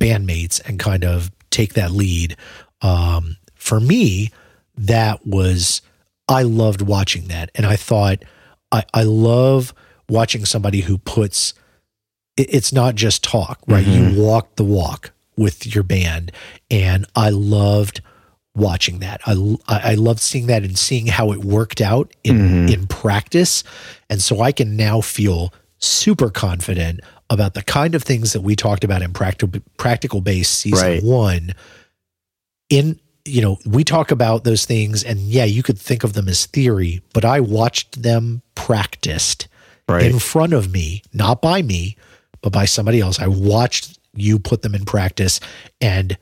[0.00, 2.36] bandmates and kind of take that lead,
[2.82, 4.30] um, for me,
[4.76, 5.82] that was
[6.28, 7.50] I loved watching that.
[7.56, 8.22] And I thought,
[8.70, 9.74] I, I love
[10.08, 11.54] watching somebody who puts,
[12.38, 13.86] it's not just talk, right?
[13.86, 14.20] You mm-hmm.
[14.20, 16.32] walk the walk with your band.
[16.70, 18.00] And I loved
[18.54, 19.20] watching that.
[19.26, 22.68] I, I loved seeing that and seeing how it worked out in, mm-hmm.
[22.68, 23.62] in practice.
[24.10, 28.56] And so I can now feel super confident about the kind of things that we
[28.56, 31.02] talked about in practical practical bass season Right.
[31.02, 31.54] one
[32.68, 36.28] in you know we talk about those things and yeah you could think of them
[36.28, 39.46] as theory but i watched them practiced
[39.88, 40.04] Right.
[40.04, 41.96] in front of me not by me
[42.42, 45.40] but by somebody else i watched you put them in practice
[45.80, 46.16] and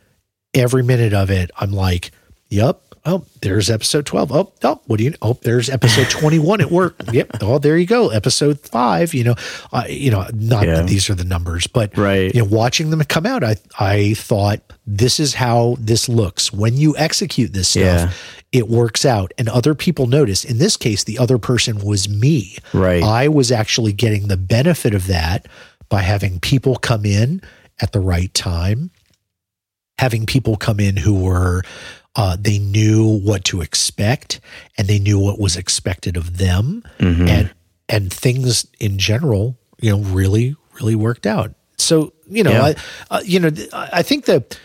[0.54, 2.10] every minute of it i'm like
[2.48, 6.70] yep oh there's episode 12 oh oh what do you oh there's episode 21 at
[6.70, 9.34] work yep oh there you go episode 5 you know
[9.72, 10.76] uh, you know not Yeah.
[10.76, 12.34] that these are the numbers but Right.
[12.34, 16.76] you know watching them come out i i thought this is how this looks when
[16.76, 18.10] you execute this stuff Yeah.
[18.52, 22.56] it works out and other people notice in this case the other person was me
[22.72, 23.02] Right.
[23.02, 25.46] i was actually getting the benefit of that
[25.88, 27.40] by having people come in
[27.80, 28.90] at the right time
[29.98, 31.62] having people come in who were
[32.16, 34.40] uh, they knew what to expect
[34.78, 37.28] and they knew what was expected of them Mm-hmm.
[37.28, 37.50] and
[37.88, 42.64] and things in general you know really really worked out so you know Yeah.
[42.64, 42.74] I,
[43.10, 44.58] uh, you know i I think that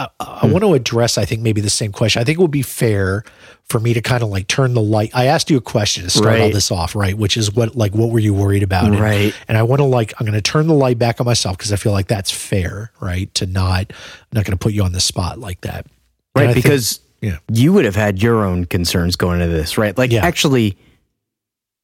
[0.00, 2.42] I, I, I want to address i think maybe the same question i think it
[2.42, 3.22] would be fair
[3.68, 6.10] for me to kind of like turn the light i asked you a question to
[6.10, 9.34] start all this off right which is what like what were you worried about Right.
[9.48, 11.72] and I want to like I'm going to turn the light back on myself because
[11.72, 13.32] I feel like that's fair, right?
[13.34, 15.86] To not I'm not going to put you on the spot like that,
[16.34, 17.38] And right think- because yeah.
[17.52, 20.24] you would have had your own concerns going into this right like Yeah.
[20.26, 20.76] actually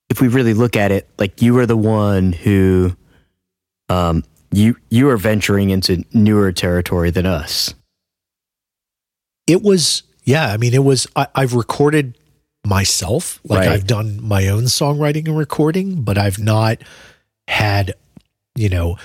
[0.09, 2.96] if we really look at it like you were the one who
[3.88, 7.74] um you you are venturing into newer territory than us
[9.46, 10.52] it was yeah.
[10.52, 12.16] I mean, it was I, I've recorded
[12.66, 13.68] myself, like Right.
[13.68, 16.78] I've done my own songwriting and recording, but I've not
[17.48, 17.94] had
[18.54, 18.96] you know.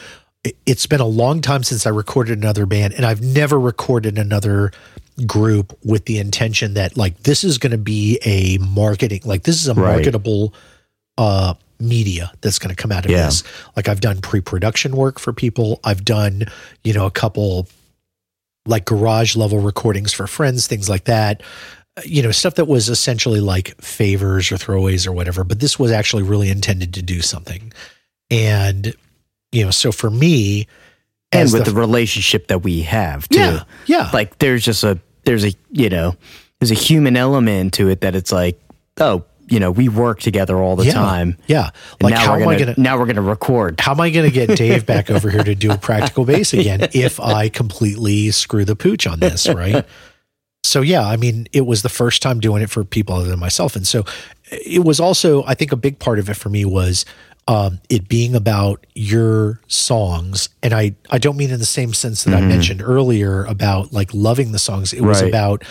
[0.43, 4.17] it- It's been a long time since I recorded another band, and I've never recorded
[4.17, 4.71] another
[5.27, 9.62] group with the intention that like this is going to be a marketing like this
[9.62, 9.93] is a Right.
[9.95, 10.54] marketable
[11.17, 13.25] uh media that's going to come out of Yeah.
[13.25, 13.43] this
[13.75, 16.45] like i've done pre-production work for people i've done
[16.84, 17.67] you know a couple
[18.65, 21.41] like garage level recordings for friends things like that.
[21.97, 25.78] Uh, you know stuff that was essentially like favors or throwaways or whatever but this
[25.78, 27.74] was actually really intended to do something.
[28.30, 28.93] And
[29.52, 30.67] you know so for me
[31.34, 33.39] and with the, relationship that we have too.
[33.39, 34.10] Yeah yeah.
[34.13, 36.15] Like there's just a there's a you know
[36.60, 38.62] there's a human element to it that it's like
[39.00, 41.70] oh you know we work together all the yeah, time yeah
[42.02, 44.10] like now how we're am i gonna, gonna now we're gonna record how am I
[44.10, 47.50] going to get Dave back over here to do a practical bass again if I
[47.50, 49.86] completely screw the pooch on this, right?
[50.64, 53.40] So yeah, I mean, it was the first time doing it for people other than
[53.40, 54.06] myself, and so
[54.52, 57.06] it was also, I think, a big part of it for me was
[57.48, 62.24] um, it being about your songs, and I I don't mean in the same sense
[62.24, 64.94] that I mentioned earlier about like loving the songs.
[64.94, 65.64] It was about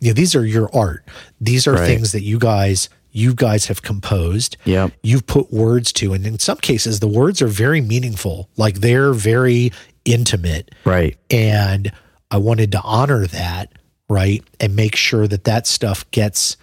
[0.00, 1.06] you know these are your art.
[1.40, 1.86] These are Right.
[1.86, 4.92] things that you guys you guys have composed Yep.
[5.02, 9.12] you've put words to and in some cases the words are very meaningful like they're
[9.12, 9.72] very
[10.04, 10.74] intimate.
[10.84, 11.16] Right.
[11.30, 11.92] And
[12.30, 13.72] i wanted to honor that
[14.08, 16.56] right and make sure that that stuff gets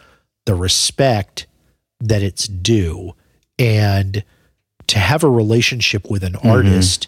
[0.46, 1.48] the respect
[2.00, 3.13] that it's due.
[3.58, 4.24] And
[4.88, 6.50] to have a relationship with an mm-hmm.
[6.50, 7.08] artist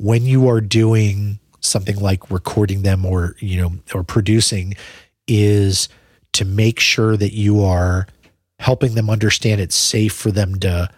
[0.00, 4.74] when you are doing something like recording them or you know or producing
[5.26, 5.88] is
[6.32, 8.06] to make sure that you are
[8.58, 10.88] helping them understand it's safe for them to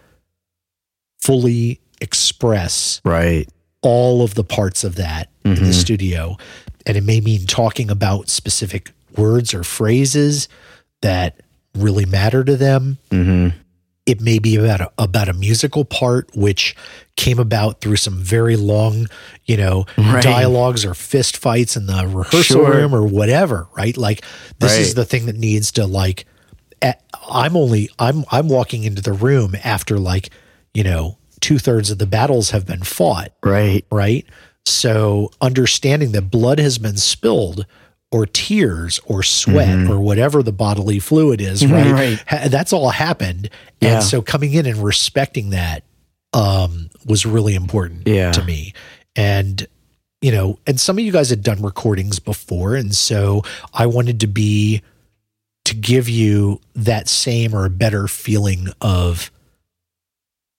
[1.21, 3.47] fully express right
[3.81, 5.73] all of the parts of that in the Mhm.
[5.73, 6.37] studio.
[6.85, 10.49] And it may mean talking about specific words or phrases
[11.01, 11.39] that
[11.75, 12.97] really matter to them.
[13.11, 13.49] hmm
[14.05, 16.75] It may be about a, about a musical part, which
[17.15, 19.07] came about through some very long,
[19.45, 20.23] you know, Right.
[20.23, 22.73] dialogues or fist fights in the rehearsal Sure.
[22.73, 23.95] room or whatever, right?
[23.95, 24.25] Like
[24.59, 26.25] this is the thing that needs to like.
[27.31, 30.29] I'm only I'm I'm walking into the room after like
[30.73, 34.25] you know two thirds of the battles have been fought, right right?
[34.65, 37.65] So understanding that blood has been spilled
[38.11, 41.85] or tears or sweat or whatever the bodily fluid is, right?
[41.85, 41.93] Mm-hmm.
[41.93, 42.23] Right.
[42.27, 43.49] Ha- that's all happened.
[43.81, 43.95] Yeah.
[43.95, 45.83] And so coming in and respecting that
[46.33, 48.31] um, was really important Yeah.
[48.31, 48.73] to me.
[49.15, 49.65] And,
[50.21, 52.75] you know, and some of you guys had done recordings before.
[52.75, 54.81] And so I wanted to be,
[55.69, 59.29] to give you that same or a better feeling of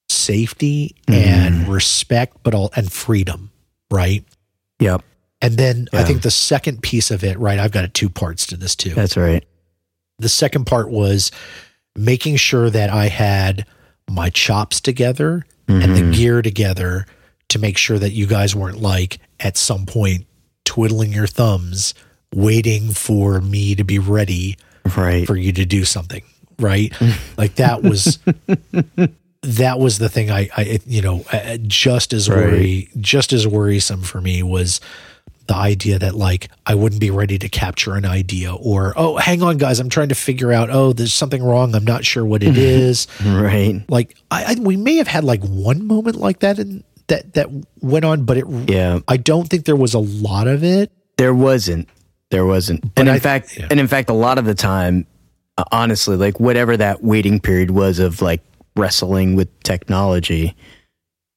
[0.08, 1.70] safety and mm-hmm.
[1.72, 3.50] respect, but all, and freedom,
[3.90, 4.24] right?
[4.78, 5.02] yep
[5.42, 7.58] And then I think the second piece of it, right?
[7.58, 8.90] I've got two parts to this too.
[8.90, 9.44] that's right
[10.20, 11.32] The second part was
[11.96, 13.66] making sure that I had
[14.08, 16.12] my chops together and the mm-hmm.
[16.12, 17.04] gear together
[17.48, 20.26] to make sure that you guys weren't like at some point
[20.64, 21.94] twiddling your thumbs
[22.32, 24.56] waiting for me to be ready
[24.96, 25.26] Right.
[25.26, 26.22] for you to do something
[26.58, 26.92] right
[27.38, 28.18] like that was
[29.42, 31.24] that was the thing i i you know
[31.66, 34.80] just as worry just as worrisome for me was
[35.46, 39.42] the idea that like i wouldn't be ready to capture an idea or oh hang
[39.42, 42.42] on guys i'm trying to figure out oh there's something wrong i'm not sure what
[42.42, 43.82] it is right.
[43.88, 47.48] like I, I we may have had like one moment like that in that that
[47.80, 49.00] went on but it Yeah.
[49.08, 51.88] i don't think there was a lot of it There wasn't.
[52.30, 52.84] There wasn't.
[52.96, 53.66] and in I- fact, yeah.
[53.70, 55.06] and in fact, a lot of the time,
[55.58, 58.40] uh, honestly, like whatever that waiting period was of like
[58.76, 60.54] wrestling with technology.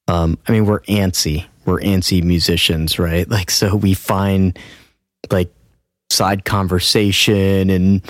[0.08, 1.46] Um, I mean, we're antsy.
[1.66, 3.28] We're antsy musicians, right?
[3.34, 4.58] Like, so we find
[5.32, 5.52] like
[6.12, 8.02] side conversation and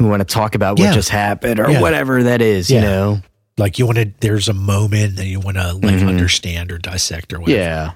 [0.00, 0.92] we want to talk about what Yeah.
[0.94, 1.80] just happened or Yeah.
[1.82, 3.20] whatever that is, you know?
[3.58, 7.34] like you want to there's a moment that you want to like understand or dissect
[7.34, 7.92] or whatever Yeah.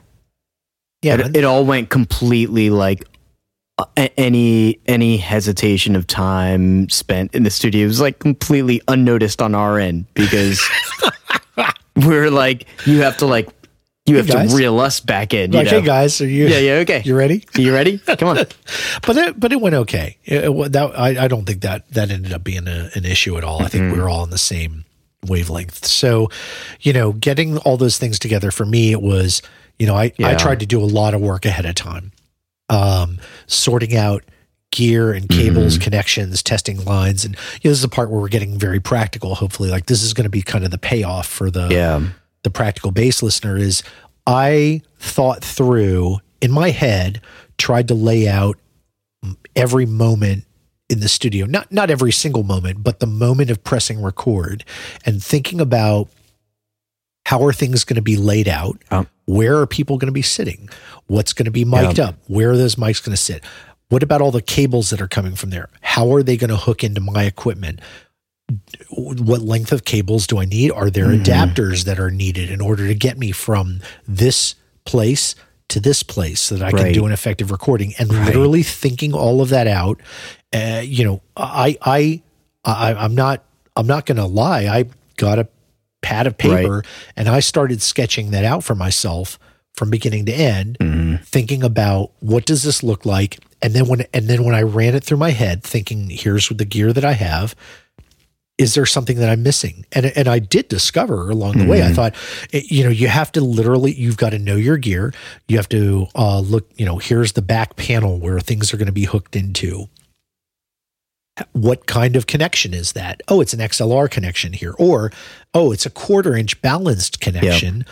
[1.01, 3.03] yeah it, it all went completely like
[3.97, 9.79] any any hesitation of time spent in the studio was like completely unnoticed on our
[9.79, 10.67] end because
[11.97, 13.49] we're like you have to like
[14.07, 14.51] you have guys.
[14.51, 15.81] to reel us back in you like know?
[15.81, 17.03] hey guys are you yeah yeah okay.
[17.05, 17.45] you ready?
[17.57, 17.99] You ready?
[17.99, 18.37] Come on.
[19.07, 20.17] But it but it went okay.
[20.25, 23.37] It, it that I, I don't think that that ended up being a, an issue
[23.37, 23.63] at all.
[23.63, 24.85] I think we were all on the same
[25.27, 25.85] wavelength.
[25.85, 26.31] So
[26.81, 29.43] you know getting all those things together for me it was
[29.79, 32.13] you know i i tried to do a lot of work ahead of time.
[32.71, 34.25] Um sorting out
[34.73, 37.25] gear and cables connections testing lines.
[37.25, 39.71] And you know, this is the part where we're getting very practical hopefully.
[39.71, 42.03] Like this is going to be kind of the payoff for the yeah.
[42.43, 43.83] the practical bass listener is
[44.27, 47.21] I thought through in my head,
[47.59, 48.59] tried to lay out
[49.55, 50.45] every moment
[50.89, 54.65] in the studio, not not every single moment, but the moment of pressing record
[55.05, 56.09] and thinking about
[57.27, 58.79] how are things going to be laid out?
[58.91, 60.69] Um, Where are people going to be sitting?
[61.07, 62.17] What's going to be mic'd up?
[62.29, 63.45] Where are those mics going to sit?
[63.89, 65.69] What about all the cables that are coming from there?
[65.81, 67.81] How are they going to hook into my equipment?
[68.91, 70.71] what length of cables do I need?
[70.71, 71.23] Are there Mm-hmm.
[71.23, 75.35] adapters that are needed in order to get me from this place
[75.69, 77.93] to this place so that I can do an effective recording?
[77.99, 78.27] And Right.
[78.27, 80.01] literally thinking all of that out.
[80.53, 82.23] Uh, you know, I, I,
[82.65, 84.67] I, I'm not, I'm not going to lie.
[84.67, 84.85] I
[85.17, 85.49] got a
[86.09, 86.83] pad of paper
[87.17, 89.39] and I started sketching that out for myself
[89.75, 91.17] from beginning to end, Mm-hmm.
[91.25, 94.95] thinking about what does this look like, and then when and then when I ran
[94.95, 97.55] it through my head, thinking here's the gear that I have
[98.59, 99.85] is there something that I'm missing?
[99.93, 101.83] And and I did discover along the way.
[101.83, 102.15] I thought,
[102.53, 105.13] you know, you have to literally, you've got to know your gear.
[105.47, 106.65] You have to uh, look.
[106.77, 109.89] You know, here's the back panel where things are going to be hooked into.
[111.53, 113.21] What kind of connection is that?
[113.29, 115.13] Oh, it's an XLR connection here, or
[115.53, 117.85] oh, it's a quarter inch balanced connection.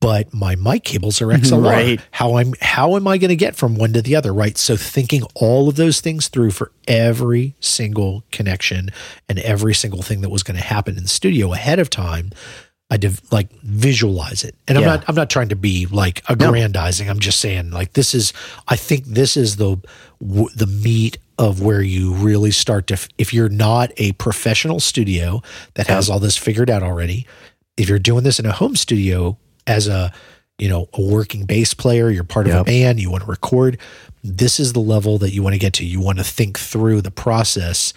[0.00, 1.40] But my mic cables are XLR.
[1.40, 1.64] Mm-hmm.
[1.64, 2.00] Right.
[2.10, 4.34] How I'm how am I going to get from one to the other?
[4.34, 4.58] Right.
[4.58, 8.90] So thinking all of those things through for every single connection
[9.30, 12.32] and every single thing that was going to happen in the studio ahead of time,
[12.90, 14.54] I div- like visualize it.
[14.68, 17.08] And I'm not I'm not trying to be like aggrandizing.
[17.08, 18.34] I'm just saying like this is
[18.68, 19.78] I think this is the
[20.20, 25.42] w- the meat of where you really start to if you're not a professional studio
[25.74, 27.26] that has all this figured out already,
[27.76, 30.12] if you're doing this in a home studio as a
[30.58, 33.78] you know a working bass player, you're part of a band, you want to record,
[34.22, 35.84] this is the level that you want to get to.
[35.84, 37.92] You want to think through the process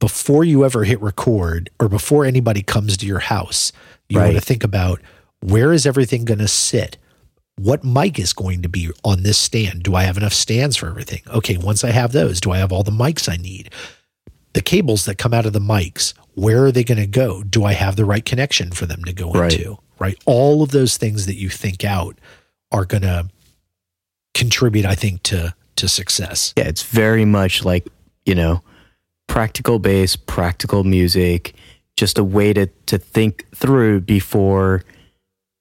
[0.00, 3.72] before you ever hit record or before anybody comes to your house.
[4.08, 5.00] You want to think about
[5.40, 6.96] where is everything going to sit?
[7.56, 9.84] What mic is going to be on this stand?
[9.84, 11.22] Do I have enough stands for everything?
[11.28, 13.70] Okay, once I have those, do I have all the mics I need?
[14.54, 17.42] The cables that come out of the mics, where are they going to go?
[17.44, 19.52] Do I have the right connection for them to go Right.
[19.52, 19.78] into?
[20.00, 20.18] Right.
[20.26, 22.18] All of those things that you think out
[22.72, 23.28] are going to
[24.34, 26.54] contribute, I think, to to success.
[26.56, 27.84] Yeah, it's very much like,
[28.24, 28.62] you know,
[29.26, 31.54] practical bass, practical music,
[31.96, 34.84] just a way to to think through before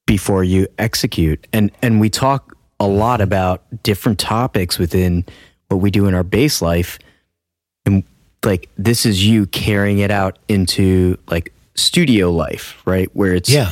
[0.05, 1.45] before you execute.
[1.53, 5.25] And and we talk a lot about different topics within
[5.69, 6.99] what we do in our bass life.
[7.85, 8.03] And
[8.43, 13.09] like this is you carrying it out into like studio life, right?
[13.15, 13.71] Where it's Yeah.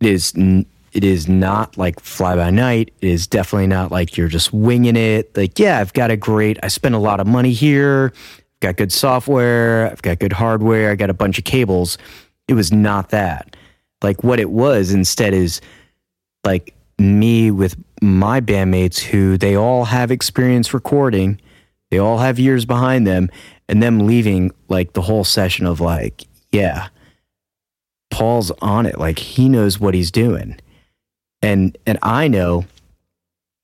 [0.00, 4.16] it is n- it is not like fly by night it is definitely not like
[4.16, 7.28] you're just winging it like yeah i've got a great i spent a lot of
[7.28, 11.44] money here i've got good software i've got good hardware i got a bunch of
[11.44, 11.96] cables
[12.48, 13.54] it was not that
[14.02, 15.60] like what it was instead is
[16.44, 21.40] like me with my bandmates who they all have experience recording
[21.90, 23.30] they all have years behind them
[23.68, 26.88] and them leaving like the whole session of like yeah,
[28.10, 28.98] Paul's on it.
[28.98, 30.58] Like he knows what he's doing.
[31.42, 32.66] And and I know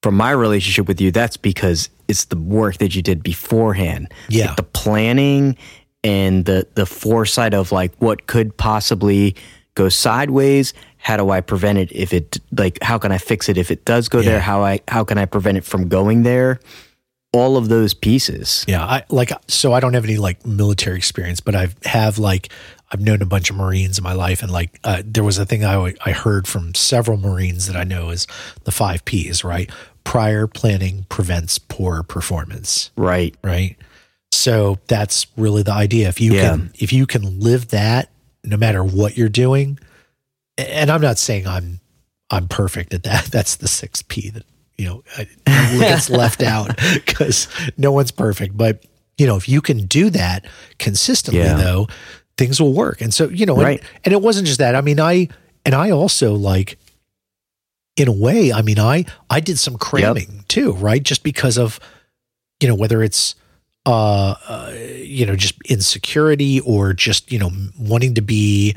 [0.03, 4.12] from my relationship with you, that's because it's the work that you did beforehand.
[4.28, 4.49] Yeah.
[4.49, 5.57] Like the planning
[6.05, 9.34] and the the foresight of like what could possibly
[9.77, 10.74] go sideways.
[10.99, 13.85] How do I prevent it if it like how can I fix it if it
[13.85, 14.31] does go Yeah.
[14.31, 14.41] there?
[14.41, 16.59] How I how can I prevent it from going there?
[17.33, 18.64] All of those pieces.
[18.66, 22.51] Yeah, I like so I don't have any like military experience, but I've have like
[22.91, 25.45] I've known a bunch of Marines in my life, and like uh, there was a
[25.47, 28.27] thing I I heard from several Marines that I know is
[28.64, 29.70] the five P's, right?
[30.05, 33.35] Prior planning prevents poor performance, Right.
[33.43, 33.77] right?
[34.33, 36.09] So that's really the idea.
[36.09, 36.51] If you Yeah.
[36.51, 38.09] can if you can live that,
[38.47, 39.78] no matter what you're doing,
[40.59, 41.80] and I'm not saying I'm
[42.30, 43.24] I'm perfect at that.
[43.30, 44.44] That's the sixth P that
[44.78, 45.03] you know
[45.47, 48.57] gets left out because no one's perfect.
[48.57, 48.84] But
[49.18, 50.44] you know, if you can do that
[50.78, 51.55] consistently, Yeah.
[51.57, 51.88] though,
[52.36, 53.01] things will work.
[53.01, 53.82] And so you know, Right.
[54.05, 54.74] and it wasn't just that.
[54.74, 55.28] I mean, I
[55.64, 56.78] and I also like,
[57.97, 61.03] in a way, I mean, I I did some cramming too, right?
[61.03, 61.80] Just because of
[62.61, 63.34] you know whether it's
[63.87, 68.76] uh, uh you know just insecurity or just you know wanting to be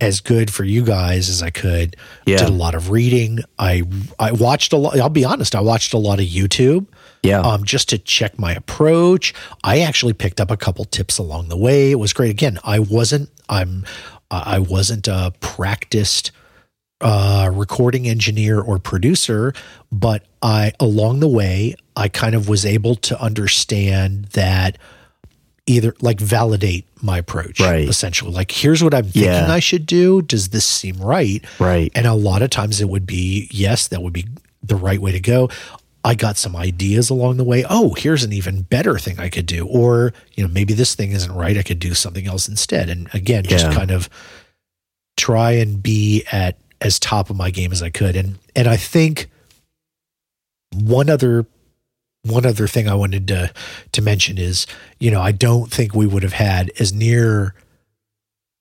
[0.00, 2.38] as good for you guys as I could Yeah.
[2.38, 3.40] did a lot of reading.
[3.58, 3.82] I
[4.18, 4.98] I watched a lot.
[4.98, 5.54] I'll be honest.
[5.54, 6.86] I watched a lot of YouTube
[7.24, 7.40] Yeah.
[7.40, 9.34] um, just to check my approach.
[9.64, 11.90] I actually picked up a couple tips along the way.
[11.90, 12.30] It was great.
[12.30, 13.28] Again, I wasn't.
[13.48, 13.84] I'm.
[14.30, 16.32] I wasn't a practiced
[17.00, 19.52] uh, recording engineer or producer,
[19.92, 24.78] but I along the way I kind of was able to understand that
[25.66, 27.86] either like validate my approach Right.
[27.88, 29.52] essentially like here's what i'm thinking Yeah.
[29.52, 31.92] i should do does this seem right right.
[31.94, 34.26] and a lot of times it would be, yes, that would be
[34.62, 35.48] the right way to go.
[36.04, 37.64] I got some ideas along the way.
[37.68, 39.66] Oh, here's an even better thing I could do.
[39.66, 41.58] Or, you know, maybe this thing isn't right.
[41.58, 42.88] I could do something else instead.
[42.88, 43.74] And again, just Yeah.
[43.74, 44.08] kind of
[45.16, 48.16] try and be at as top of my game as I could.
[48.16, 49.30] And and I think
[50.74, 51.46] one other
[52.22, 53.52] one other thing I wanted to
[53.92, 54.66] to mention is,
[54.98, 57.54] you know, I don't think we would have had as near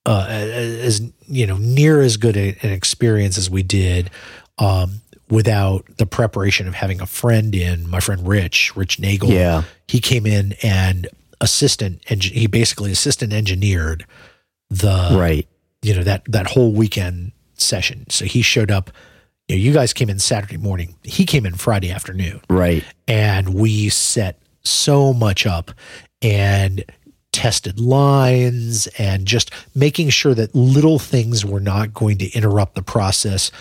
[0.05, 4.09] uh, as you know near as good a, an experience as we did
[4.57, 9.29] um, without the preparation of having a friend in my friend Rich Rich Nagel.
[9.29, 9.63] Yeah.
[9.87, 11.07] he came in and
[11.41, 14.05] assistant and he basically assistant engineered
[14.69, 15.47] the right.
[15.81, 18.05] you know that that whole weekend session.
[18.09, 18.91] So he showed up.
[19.47, 20.95] You, know, you guys came in Saturday morning.
[21.03, 22.83] He came in Friday afternoon Right.
[23.07, 25.71] and we set so much up
[26.21, 26.83] and
[27.31, 32.81] tested lines and just making sure that little things were not going to interrupt the
[32.81, 33.51] process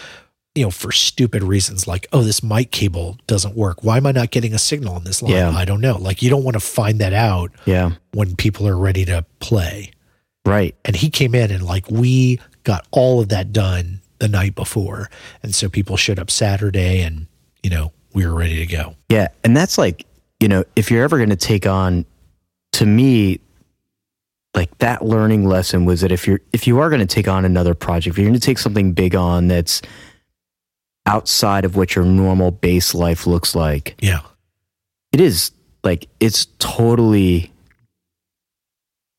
[0.54, 4.12] you know for stupid reasons like oh this mic cable doesn't work why am i
[4.12, 5.50] not getting a signal on this line Yeah.
[5.50, 7.90] i don't know like you don't want to find that out Yeah.
[8.14, 9.90] when people are ready to play
[10.46, 10.74] Right.
[10.86, 15.08] and he came in and like we got all of that done the night before.
[15.42, 17.26] And so people showed up saturday and
[17.62, 18.96] you know we were ready to go.
[19.10, 19.28] Yeah.
[19.44, 20.06] And that's like,
[20.40, 22.06] you know, if you're ever going to take on,
[22.72, 23.40] to me,
[24.54, 27.44] like that learning lesson was that if you're, if you are going to take on
[27.44, 29.82] another project, if you're going to take something big on that's
[31.04, 34.20] outside of what your normal bass life looks like, yeah.
[35.12, 35.50] it is
[35.84, 37.52] like, it's totally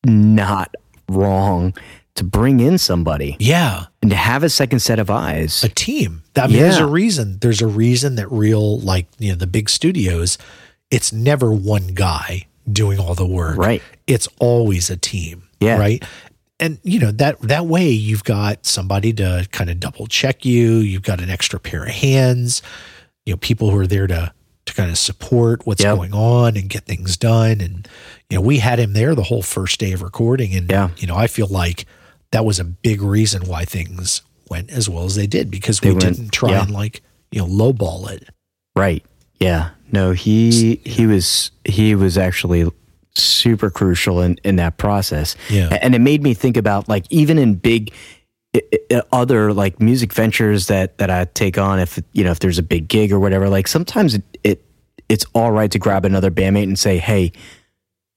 [0.04, 0.74] not
[1.08, 1.72] wrong
[2.18, 5.64] to bring in somebody yeah and to have a second set of eyes.
[5.64, 6.22] a team.
[6.36, 7.38] I mean, there's a reason.
[7.40, 10.38] There's a reason that real, like you know, the big studios,
[10.90, 13.56] it's never one guy doing all the work.
[13.56, 13.82] Right.
[14.06, 15.48] It's always a team.
[15.60, 15.78] Yeah.
[15.78, 16.04] Right.
[16.60, 20.76] And you know that that way you've got somebody to kind of double check you.
[20.76, 22.62] You've got an extra pair of hands.
[23.26, 24.32] You know, people who are there to
[24.66, 25.96] to kind of support what's Yep.
[25.96, 27.60] going on and get things done.
[27.60, 27.88] And
[28.30, 30.90] you know, we had him there the whole first day of recording, and Yeah.
[30.98, 31.86] you know, I feel like
[32.32, 35.90] that was a big reason why things went as well as they did because They
[35.90, 36.62] we went- didn't try yeah.
[36.62, 38.28] and like you know lowball it.
[38.76, 39.04] Right.
[39.40, 39.70] Yeah.
[39.92, 42.70] No, he he was he was actually
[43.14, 45.36] super crucial in in that process.
[45.50, 45.76] Yeah.
[45.82, 47.92] And it made me think about like even in big
[49.12, 52.62] other like music ventures that that I take on if you know if there's a
[52.62, 54.64] big gig or whatever like sometimes it, it
[55.08, 57.30] it's all right to grab another bandmate and say hey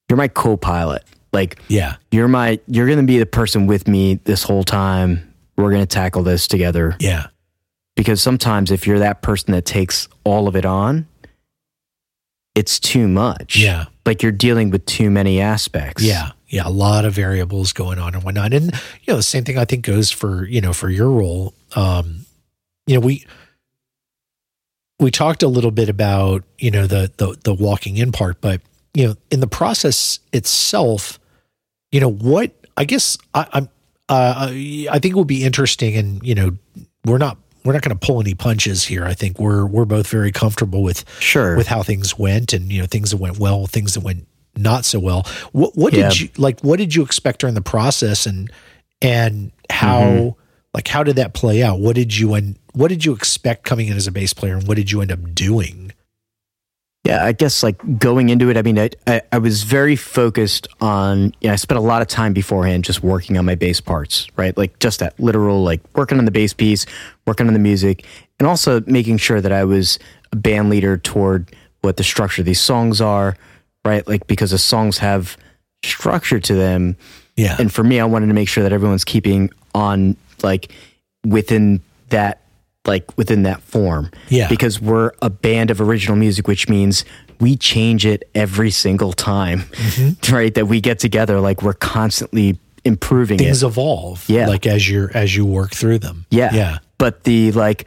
[0.10, 1.04] you're my co-pilot
[1.34, 5.34] like Yeah, you're my you're going to be the person with me this whole time.
[5.58, 6.96] We're going to tackle this together.
[7.00, 7.28] Yeah,
[7.96, 11.08] because sometimes if you're that person that takes all of it on
[12.56, 13.56] it's too much.
[13.58, 13.86] Yeah.
[14.06, 16.04] like you're dealing with too many aspects.
[16.04, 16.64] Yeah, yeah.
[16.66, 18.66] A lot of variables going on and whatnot, and
[19.04, 21.54] you know the same thing I think goes for you know for your role.
[21.76, 22.26] Um,
[22.88, 23.26] you know we
[25.00, 28.62] we talked a little bit about you know the the the walking in part, but
[28.94, 31.20] you know in the process itself,
[31.92, 33.70] you know what I guess I, I'm
[34.10, 36.58] uh, I think it would be interesting, and you know,
[37.06, 39.06] we're not we're not going to pull any punches here.
[39.06, 41.56] I think we're we're both very comfortable with Sure.
[41.56, 44.28] with how things went, and you know, things that went well, things that went
[44.58, 45.26] not so well.
[45.54, 46.10] What what Yeah.
[46.10, 46.60] did you like?
[46.62, 48.52] What did you expect during the process, and
[49.02, 50.40] and how Mm-hmm.
[50.74, 51.80] like how did that play out?
[51.80, 54.68] What did you and what did you expect coming in as a bass player, and
[54.68, 55.91] what did you end up doing?
[57.04, 60.68] Yeah, I guess like going into it, I mean, I, I, I was very focused
[60.82, 63.82] on, you know, I spent a lot of time beforehand just working on my bass
[63.82, 64.56] parts, right?
[64.56, 66.86] Like just that literal, like working on the bass piece,
[67.26, 68.06] working on the music,
[68.40, 69.98] and also making sure that I was
[70.32, 73.36] a band leader toward what the structure of these songs are,
[73.84, 74.08] right?
[74.08, 75.38] Like because the songs have
[75.84, 76.96] structure to them.
[77.36, 80.72] Yeah, And for me, I wanted to make sure that everyone's keeping on like
[81.26, 82.42] within that
[82.86, 84.12] like within that form.
[84.30, 84.48] Yeah.
[84.48, 87.06] Because we're a band of original music, which means
[87.40, 89.62] we change it every single time.
[89.62, 90.12] Mm-hmm.
[90.36, 90.54] Right?
[90.54, 91.40] That we get together.
[91.40, 93.68] Like we're constantly improving things it.
[93.68, 94.28] evolve.
[94.28, 94.48] Yeah.
[94.48, 96.26] like as you're as you work through them.
[96.32, 96.54] Yeah.
[96.54, 97.86] yeah, But the like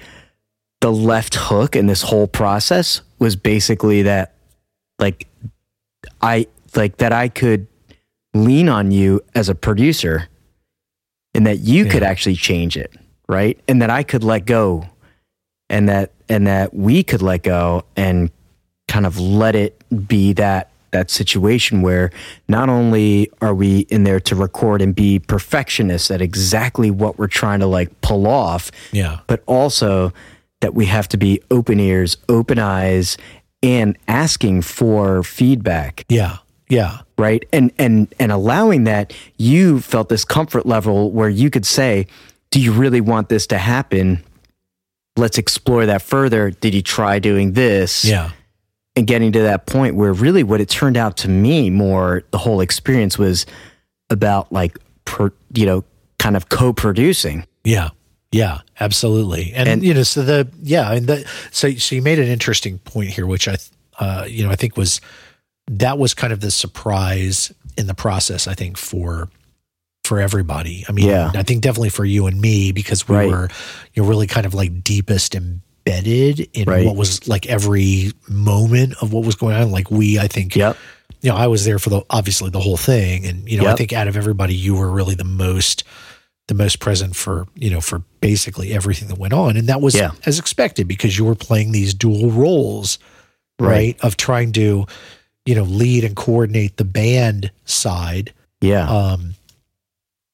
[0.80, 4.34] the left hook in this whole process was basically that
[4.98, 5.26] like
[6.20, 7.66] I like that I could
[8.34, 10.28] lean on you as a producer
[11.34, 12.92] and that you could actually change it,
[13.28, 13.58] right?
[13.68, 14.88] And that I could let go
[15.70, 18.30] and that and that we could let go and
[18.88, 22.12] kind of let it be that that situation where
[22.48, 27.26] not only are we in there to record and be perfectionists at exactly what we're
[27.26, 30.12] trying to like pull off, yeah, but also
[30.60, 33.18] that we have to be open ears, open eyes,
[33.62, 37.44] and asking for feedback, yeah, yeah, right?
[37.52, 42.06] And and and allowing that you felt this comfort level where you could say,
[42.54, 44.22] "Do you really want this to happen?"
[45.16, 46.50] Let's explore that further.
[46.50, 48.04] Did you try doing this?
[48.04, 48.30] yeah,
[48.96, 52.38] and getting to that point where really what it turned out to me more the
[52.38, 53.44] whole experience was
[54.10, 55.84] about like pro, you know
[56.18, 57.88] kind of co-producing yeah,
[58.30, 59.52] yeah, absolutely.
[59.54, 62.78] And, And- you know, so the yeah, and the so so you made an interesting
[62.78, 63.56] point here, which I
[63.98, 65.00] uh you know I think was
[65.68, 68.46] that was kind of the surprise in the process.
[68.46, 69.28] I think for
[70.04, 70.84] for everybody.
[70.88, 71.32] I mean, Yeah.
[71.34, 73.28] I think definitely for you and me because we Right.
[73.28, 73.48] were
[73.94, 76.86] you know really kind of like deepest embedded in Right.
[76.86, 79.70] what was like every moment of what was going on.
[79.70, 80.76] Like we, I think, yep
[81.20, 83.74] you know, I was there for the obviously the whole thing, and you know, I
[83.76, 85.82] think out of everybody, you were really the most,
[86.48, 89.94] the most present for you know for basically everything that went on, and that was
[89.94, 90.10] Yeah.
[90.26, 92.98] as expected because you were playing these dual roles,
[93.58, 93.68] right.
[93.70, 93.96] Right.
[94.02, 94.86] Of trying to,
[95.46, 99.34] you know, lead and coordinate the band side, yeah um,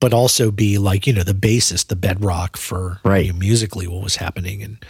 [0.00, 3.26] but also be like you know the basis, the bedrock for Right.
[3.26, 4.84] you know, musically what was happening, and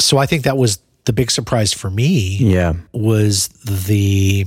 [0.00, 4.46] so I think that was the big surprise for me yeah was the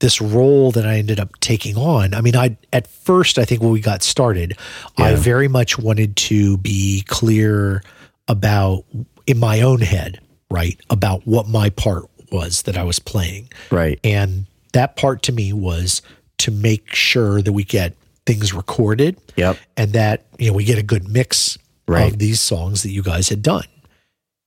[0.00, 2.14] this role that I ended up taking on.
[2.14, 4.56] I mean, I at first I think when we got started,
[4.96, 7.82] I very much wanted to be clear
[8.28, 8.84] about
[9.26, 13.48] in my own head, right, about what my part was that I was playing.
[13.70, 16.02] right And that part to me was
[16.38, 17.94] to make sure that we get
[18.28, 21.56] things recorded yep and that you know we get a good mix
[21.88, 22.12] Right.
[22.12, 23.64] of these songs that you guys had done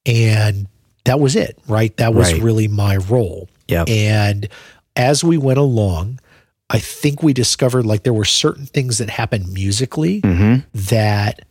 [0.06, 0.68] and
[1.06, 2.42] that was it right that was Right.
[2.42, 3.90] really my role Yep.
[3.90, 4.48] and
[4.96, 6.20] as we went along
[6.70, 11.42] i think we discovered like there were certain things that happened musically mm-hmm that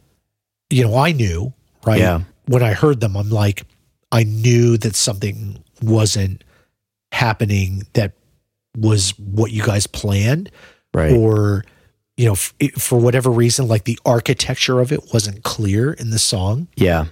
[0.71, 1.53] you know i knew
[1.85, 2.21] right Yeah.
[2.47, 3.65] when i heard them i'm like
[4.13, 6.45] i knew that something wasn't
[7.13, 8.13] happening that
[8.77, 10.51] was what you guys planned
[10.95, 11.65] right or
[12.21, 16.11] you know f- it- for whatever reason like the architecture of it wasn't clear in
[16.11, 17.07] the song yeah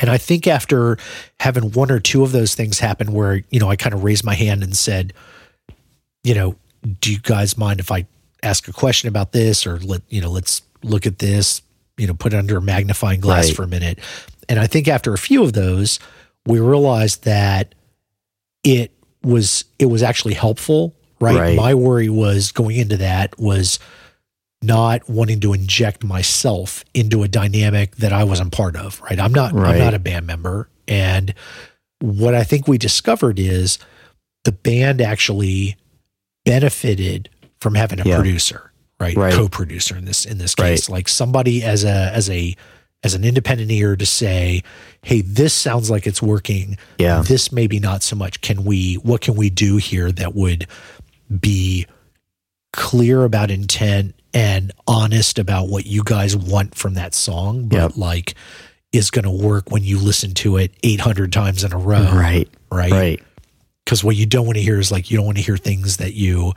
[0.00, 0.96] and i think after
[1.40, 4.24] having one or two of those things happen where you know i kind of raised
[4.24, 5.12] my hand and said
[6.24, 6.54] you know
[7.00, 8.06] do you guys mind if i
[8.42, 11.60] ask a question about this or let you know let's look at this
[11.96, 13.56] you know put it under a magnifying glass Right.
[13.56, 13.98] for a minute
[14.48, 15.98] and i think after a few of those
[16.46, 17.74] we realized that
[18.64, 18.92] it
[19.22, 21.56] was it was actually helpful right, Right.
[21.56, 23.78] my worry was going into that was
[24.62, 29.18] not wanting to inject myself into a dynamic that I wasn't part of, right?
[29.20, 31.32] I'm not I'm not a band member and
[32.00, 33.78] what I think we discovered is
[34.44, 35.76] the band actually
[36.44, 37.28] benefited
[37.60, 38.16] from having a Yeah.
[38.16, 39.16] producer, right?
[39.16, 39.32] Right.
[39.32, 40.70] Co-producer in this in this Right.
[40.70, 42.56] case, like somebody as a as a
[43.04, 44.62] as an independent ear to say,
[45.02, 46.76] "Hey, this sounds like it's working.
[46.98, 47.22] Yeah.
[47.22, 48.40] This maybe not so much.
[48.40, 50.66] Can we what can we do here that would
[51.40, 51.86] be
[52.72, 57.96] clear about intent and honest about what you guys want from that song, but Yep.
[57.96, 58.34] like
[58.92, 62.10] is going to work when you listen to it 800 times in a row.
[62.12, 62.92] right Right.
[62.92, 63.22] right
[63.84, 65.96] Because what you don't want to hear is like, you don't want to hear things
[65.98, 66.52] that you,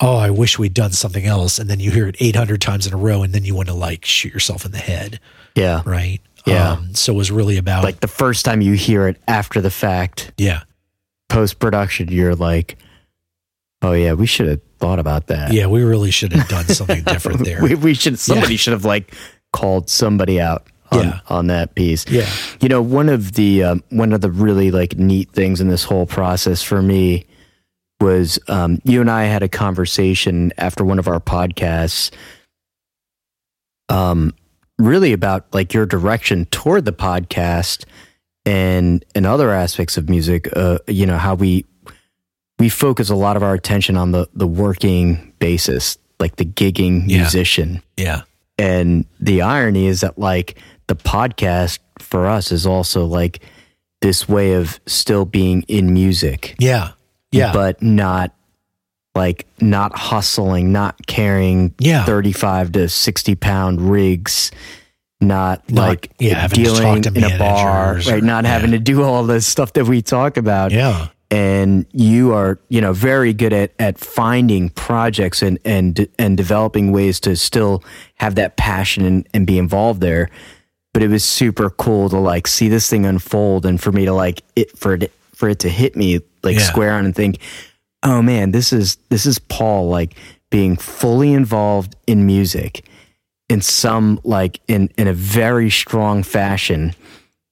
[0.00, 1.58] oh, I wish we'd done something else.
[1.58, 3.74] And then you hear it 800 times in a row and then you want to
[3.74, 5.18] like shoot yourself in the head.
[5.56, 5.82] Yeah.
[5.84, 6.20] Right.
[6.46, 6.72] Yeah.
[6.72, 9.70] Um, so it was really about Like the first time you hear it after the
[9.70, 10.62] fact, yeah.
[11.28, 12.78] post production, you're like,
[13.82, 15.52] oh, yeah, we should have thought about that.
[15.52, 15.66] Yeah.
[15.66, 17.62] We really should have done something different there.
[17.62, 19.14] we, we should, somebody should have like
[19.52, 21.20] called somebody out on, Yeah.
[21.28, 22.06] on that piece.
[22.08, 22.28] Yeah.
[22.60, 25.84] You know, one of the um, one of the really like neat things in this
[25.84, 27.26] whole process for me
[28.00, 32.10] was um, you and I had a conversation after one of our podcasts,
[33.88, 34.32] um,
[34.78, 37.84] really about like your direction toward the podcast
[38.46, 40.48] and and other aspects of music.
[40.56, 41.66] Uh, you know how we
[42.60, 47.04] we focus a lot of our attention on the the working bassist, like the gigging
[47.08, 47.22] Yeah.
[47.22, 47.82] musician.
[47.96, 48.22] Yeah.
[48.58, 50.56] And the irony is that like
[50.86, 53.40] the podcast for us is also like
[54.02, 56.90] this way of still being in music, Yeah.
[57.32, 57.52] Yeah.
[57.52, 58.32] but not
[59.14, 62.04] like not hustling, not carrying Yeah.
[62.04, 64.50] 35 to 60 pound rigs,
[65.20, 68.08] not, Not- like yeah, dealing in a bar, right?
[68.08, 68.50] or- Not yeah.
[68.52, 71.08] having to do all the stuff that we talk about yeah.
[71.30, 76.90] And you are you know very good at at finding projects and and and developing
[76.92, 77.82] ways to still
[78.16, 80.28] have that passion and, and be involved there
[80.92, 84.12] but it was super cool to like see this thing unfold and for me to
[84.12, 86.62] like it for it for it to hit me like Yeah.
[86.62, 87.38] square on and think
[88.02, 90.14] oh man this is this is paul like
[90.50, 92.84] being fully involved in music
[93.48, 96.92] in some like in in a very strong fashion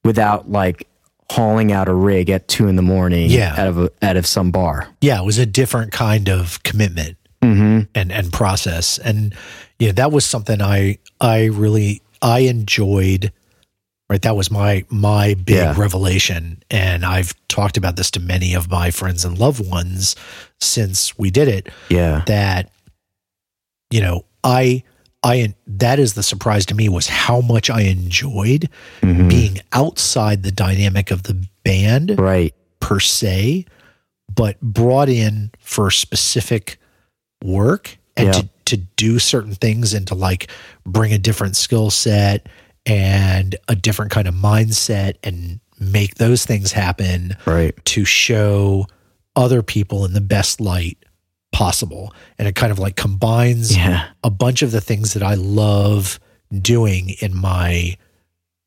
[0.03, 0.85] without like
[1.31, 3.53] hauling out a rig at two in the morning Yeah.
[3.57, 4.87] out of a, out of some bar.
[5.01, 5.19] Yeah.
[5.21, 7.89] It was a different kind of commitment Mm-hmm.
[7.95, 8.97] and, and process.
[8.97, 9.33] And,
[9.79, 13.31] yeah, that was something I, I really, I enjoyed,
[14.09, 14.21] right.
[14.21, 15.73] That was my, my big Yeah.
[15.77, 16.61] revelation.
[16.69, 20.17] And I've talked about this to many of my friends and loved ones
[20.59, 21.69] since we did it.
[21.89, 22.23] Yeah.
[22.27, 22.71] that
[23.91, 24.83] you know i
[25.23, 28.69] i that is the surprise to me was how much i enjoyed
[29.01, 29.29] Mhm.
[29.29, 32.53] being outside the dynamic of the band Right.
[32.79, 33.65] per se
[34.33, 36.79] but brought in for specific
[37.43, 38.31] work and Yeah.
[38.33, 40.47] to to do certain things and to like
[40.85, 42.45] bring a different skill set
[42.85, 47.73] and a different kind of mindset and make those things happen Right.
[47.85, 48.85] to show
[49.35, 50.97] other people in the best light
[51.51, 52.13] possible.
[52.37, 54.07] And it kind of like combines Yeah.
[54.23, 56.19] a bunch of the things that I love
[56.61, 57.97] doing in my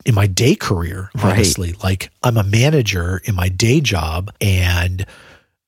[0.05, 1.35] in my day career, Right.
[1.35, 1.75] honestly.
[1.83, 5.07] Like I'm a manager in my day job and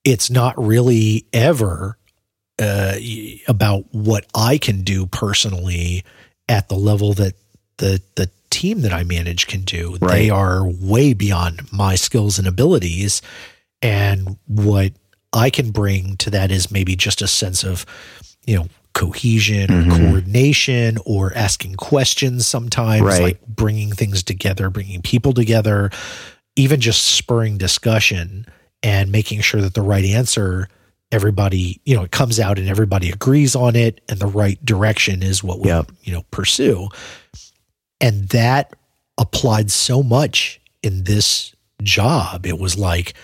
[0.04, 1.96] it's not really ever
[2.60, 2.96] uh,
[3.48, 6.04] about what I can do personally
[6.48, 7.34] at the level that
[7.78, 9.98] the the team that I manage can do.
[10.00, 10.12] Right.
[10.14, 13.22] They are way beyond my skills and abilities,
[13.82, 14.92] and what
[15.34, 17.84] I can bring to that is maybe just a sense of,
[18.46, 19.96] you know, cohesion or Mhm.
[19.98, 23.22] coordination or asking questions sometimes, Right.
[23.22, 25.90] like bringing things together, bringing people together,
[26.54, 28.46] even just spurring discussion
[28.84, 30.68] and making sure that the right answer
[31.12, 35.22] everybody you know it comes out and everybody agrees on it and the right direction
[35.22, 35.92] is what we Yep.
[36.02, 36.88] you know pursue
[38.00, 38.74] and that
[39.18, 43.14] applied so much in this job it was like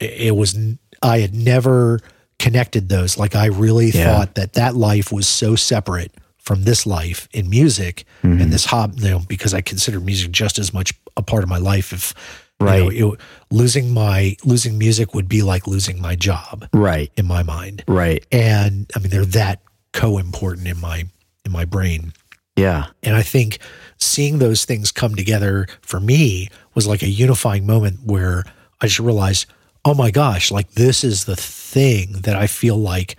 [0.00, 0.56] it was
[1.02, 2.00] i had never
[2.38, 4.04] connected those like i really Yeah.
[4.04, 8.40] thought that that life was so separate from this life in music Mhm.
[8.42, 11.48] and this hob you know because i consider music just as much a part of
[11.48, 12.14] my life if
[12.60, 12.92] Right.
[12.92, 13.20] you know, it,
[13.52, 17.10] losing my losing music would be like losing my job Right.
[17.16, 18.24] in my mind Right.
[18.32, 19.60] and i mean they're that
[19.92, 21.04] co-important in my
[21.44, 22.12] in my brain
[22.56, 22.86] Yeah.
[23.04, 23.58] and I think
[23.98, 28.42] seeing those things come together for me was like a unifying moment where
[28.80, 29.46] I just realized,
[29.88, 33.16] oh my gosh, like this is the thing that I feel like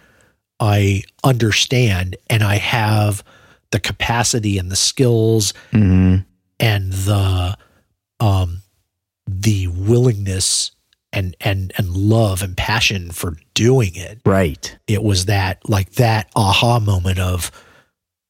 [0.59, 3.23] I understand and I have
[3.71, 6.17] the capacity and the skills hmm
[6.59, 7.57] and the
[8.19, 8.61] um
[9.25, 10.71] the willingness
[11.11, 14.19] and and and love and passion for doing it.
[14.23, 14.77] Right.
[14.87, 17.51] it was that like that aha moment of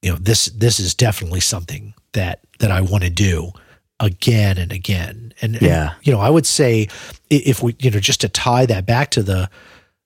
[0.02, 3.52] you know this this is definitely something that that I want to do
[4.00, 5.94] again and again and and, Yeah.
[6.04, 6.88] you know I would say
[7.30, 9.50] if we you know just to tie that back to the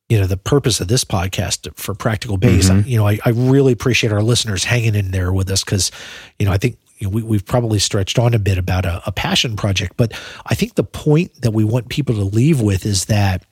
[0.10, 2.88] you know the purpose of this podcast for practical bass Mhm.
[2.88, 5.92] you know I, I really appreciate our listeners hanging in there with us because
[6.40, 9.02] you know I think you know, we, we've probably stretched on a bit about a,
[9.06, 10.12] a passion project but
[10.46, 13.46] I think the point that we want people to leave with is that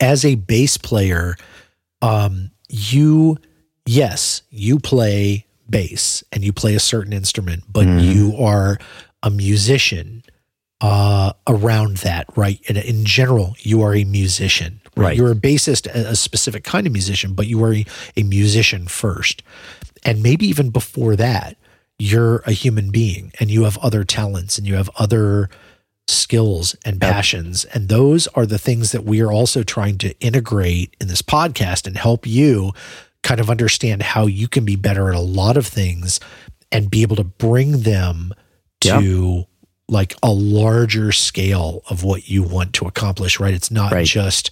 [0.00, 1.36] as a bass player,
[2.00, 3.36] um, you,
[3.84, 8.14] yes, you play bass and you play a certain instrument, but Mhm.
[8.14, 8.78] you are
[9.22, 10.22] a musician
[10.80, 12.60] uh, around that, right?
[12.68, 15.16] And in general, you are a musician, Right.
[15.16, 19.42] You're a bassist, a, specific kind of musician, but you are a, a musician first.
[20.04, 21.56] And maybe even before that,
[21.98, 25.48] you're a human being and you have other talents and you have other
[26.08, 27.64] skills and passions.
[27.66, 31.86] And those are the things that we are also trying to integrate in this podcast
[31.86, 32.72] and help you
[33.22, 36.20] kind of understand how you can be better at a lot of things
[36.72, 38.32] and be able to bring them
[38.80, 39.44] to
[39.88, 43.52] like a larger scale of what you want to accomplish, right?
[43.54, 44.06] It's not Right.
[44.06, 44.50] just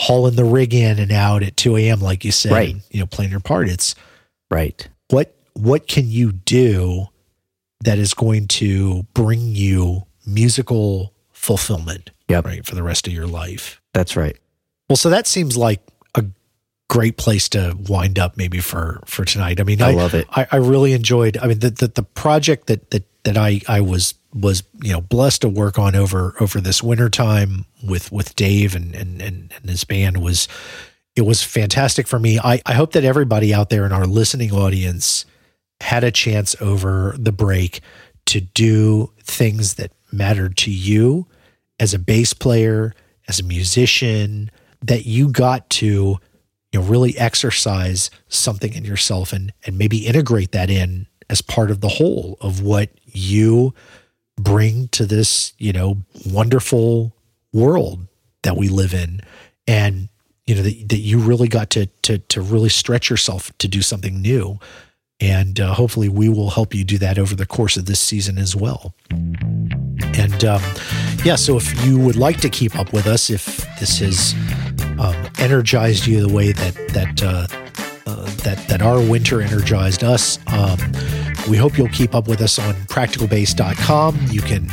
[0.00, 2.00] hauling the rig in and out at 2 a.m.
[2.00, 2.76] like you said, Right.
[2.90, 3.68] you know, playing your part.
[3.68, 3.94] It's
[4.50, 4.88] Right.
[5.10, 7.08] what what can you do
[7.84, 12.44] that is going to bring you musical fulfillment Yep.
[12.46, 14.36] right for the rest of your life That's right.
[14.88, 15.80] well so that seems like
[16.14, 16.24] a
[16.88, 20.26] great place to wind up maybe for for tonight i mean I love it.
[20.30, 23.80] i, I really enjoyed i mean the, the the project that that that i i
[23.80, 28.34] was was you know blessed to work on over over this winter time with with
[28.36, 30.48] dave and and and, and his band was
[31.14, 32.38] it was fantastic for me.
[32.38, 35.26] I, I hope that everybody out there in our listening audience
[35.80, 37.80] had a chance over the break
[38.26, 41.26] to do things that mattered to you
[41.80, 42.94] as a bass player,
[43.28, 44.50] as a musician,
[44.80, 46.18] that you got to
[46.72, 51.70] you know really exercise something in yourself and and maybe integrate that in as part
[51.70, 53.74] of the whole of what you
[54.36, 57.14] bring to this, you know, wonderful
[57.52, 58.06] world
[58.42, 59.20] that we live in.
[59.66, 60.08] And
[60.46, 63.82] you know that, that you really got to to to really stretch yourself to do
[63.82, 64.58] something new
[65.20, 68.38] and uh, hopefully we will help you do that over the course of this season
[68.38, 70.62] as well and um,
[71.24, 74.34] yeah so if you would like to keep up with us if this has
[74.98, 77.46] um, energized you the way that that uh,
[78.06, 80.38] uh, that that our winter energized us.
[80.46, 80.78] Um,
[81.48, 84.18] we hope you'll keep up with us on practicalbass.com.
[84.30, 84.68] You can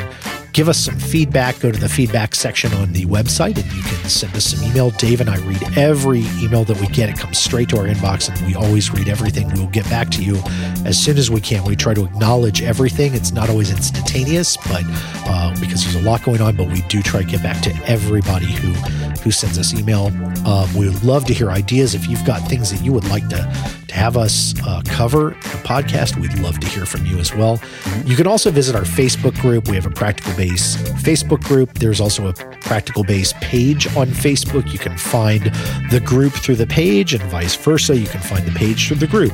[0.53, 1.59] give us some feedback.
[1.59, 4.91] Go to the feedback section on the website, and you can send us some email.
[4.91, 7.09] Dave and I read every email that we get.
[7.09, 9.51] It comes straight to our inbox, and we always read everything.
[9.53, 10.37] We'll get back to you
[10.85, 11.63] as soon as we can.
[11.63, 13.13] We try to acknowledge everything.
[13.13, 14.83] It's not always instantaneous, but
[15.27, 17.73] uh, because there's a lot going on, but we do try to get back to
[17.85, 18.73] everybody who
[19.19, 20.07] who sends us email.
[20.47, 21.93] Um, we would love to hear ideas.
[21.93, 23.37] If you've got things that you would like to,
[23.89, 27.61] to have us uh, cover a podcast, we'd love to hear from you as well.
[28.05, 29.67] You can also visit our Facebook group.
[29.67, 31.73] We have a Practical Facebook group.
[31.79, 34.71] There's also a Practical Bass page on Facebook.
[34.71, 35.43] You can find
[35.91, 37.97] the group through the page and vice versa.
[37.97, 39.33] You can find the page through the group.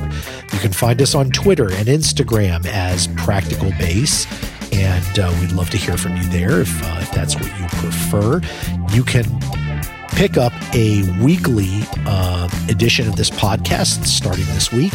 [0.52, 4.26] You can find us on Twitter and Instagram as Practical Bass
[4.72, 7.66] and uh, we'd love to hear from you there if, uh, if that's what you
[7.78, 8.40] prefer.
[8.92, 9.24] You can
[10.10, 14.92] pick up a weekly uh, edition of this podcast starting this week.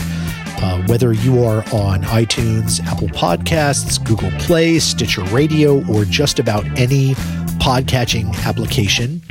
[0.61, 6.65] Uh, whether you are on iTunes, Apple Podcasts, Google Play, Stitcher Radio, or just about
[6.79, 7.15] any
[7.59, 9.21] podcatching application,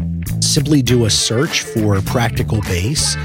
[0.42, 3.16] simply do a search for Practical Bass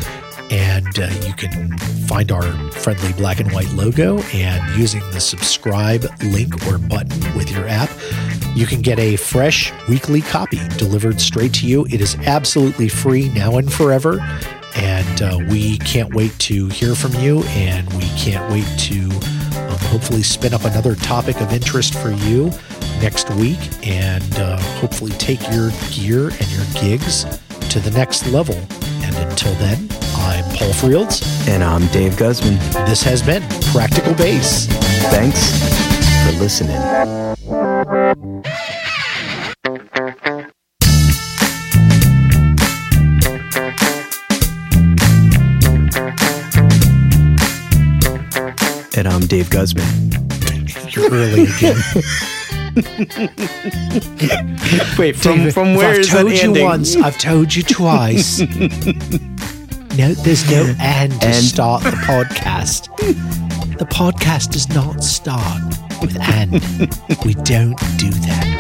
[0.52, 1.76] and uh, you can
[2.08, 7.50] find our friendly black and white logo and using the subscribe link or button with
[7.50, 7.90] your app
[8.56, 11.86] you can get a fresh weekly copy delivered straight to you.
[11.88, 14.20] It is absolutely free now and forever
[14.76, 19.04] and uh, we can't wait to hear from you and we can't wait to
[19.58, 22.52] um, hopefully spin up another topic of interest for you
[23.02, 27.24] next week and uh, hopefully take your gear and your gigs
[27.70, 28.56] to the next level
[29.04, 32.58] and until then i'm paul fields And I'm Dave Guzman.
[32.88, 34.66] this has been Practical Bass.
[35.12, 35.54] Thanks
[36.26, 36.82] for listening.
[49.26, 50.12] I'm Dave Guzman.
[50.92, 51.76] You're early again.
[55.00, 58.40] Wait, from, David, I've told you once, I've told you twice.
[59.98, 61.44] no, there's no end to And.
[61.44, 62.96] start the podcast.
[63.80, 65.64] The podcast does not start
[66.02, 66.52] with and.
[67.26, 68.55] We don't do that.